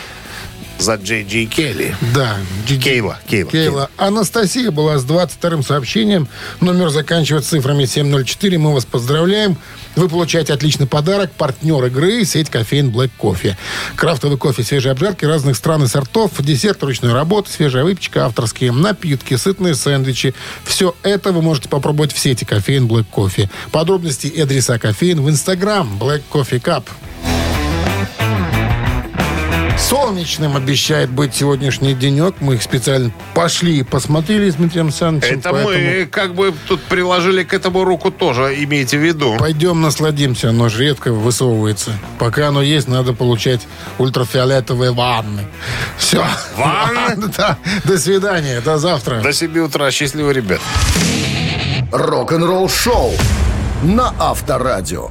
[0.83, 1.95] За Джей Джей Келли.
[2.13, 2.39] Да.
[2.67, 3.17] Кейла.
[3.29, 3.51] Кейла.
[3.53, 3.91] Кейла.
[3.97, 6.27] Анастасия была с 22-м сообщением.
[6.61, 8.59] Номер заканчивается цифрами 704.
[8.59, 9.57] Мы вас поздравляем.
[9.95, 11.31] Вы получаете отличный подарок.
[11.31, 13.57] Партнер игры– сеть кофеин Black Кофе.
[13.95, 19.37] Крафтовый кофе, свежие обжарки разных стран и сортов, десерт ручной работы, свежая выпечка, авторские напитки,
[19.37, 20.35] сытные сэндвичи.
[20.65, 23.49] Все это вы можете попробовать в сети кофеин Black Кофе.
[23.71, 26.87] Подробности и адреса кофеин в Инстаграм Black Coffee Cup.
[29.79, 32.37] Солнечным обещает быть сегодняшний денек.
[32.41, 35.39] Мы их специально пошли и посмотрели с Дмитрием Александровичем.
[35.39, 39.37] Это поэтому мы как бы тут приложили к этому руку тоже, имейте в виду.
[39.39, 40.51] Пойдем насладимся.
[40.51, 41.93] Оно же редко высовывается.
[42.19, 43.61] Пока оно есть, надо получать
[43.99, 45.47] ультрафиолетовые ванны.
[45.99, 46.25] Все.
[46.57, 47.29] Ванны?
[47.37, 47.57] Да.
[47.85, 48.61] До свидания.
[48.61, 49.21] До завтра.
[49.21, 49.91] До 7 утра.
[49.91, 50.61] Счастливо, ребят.
[51.91, 53.13] Рок-н-ролл-шоу
[53.83, 55.11] на Авторадио.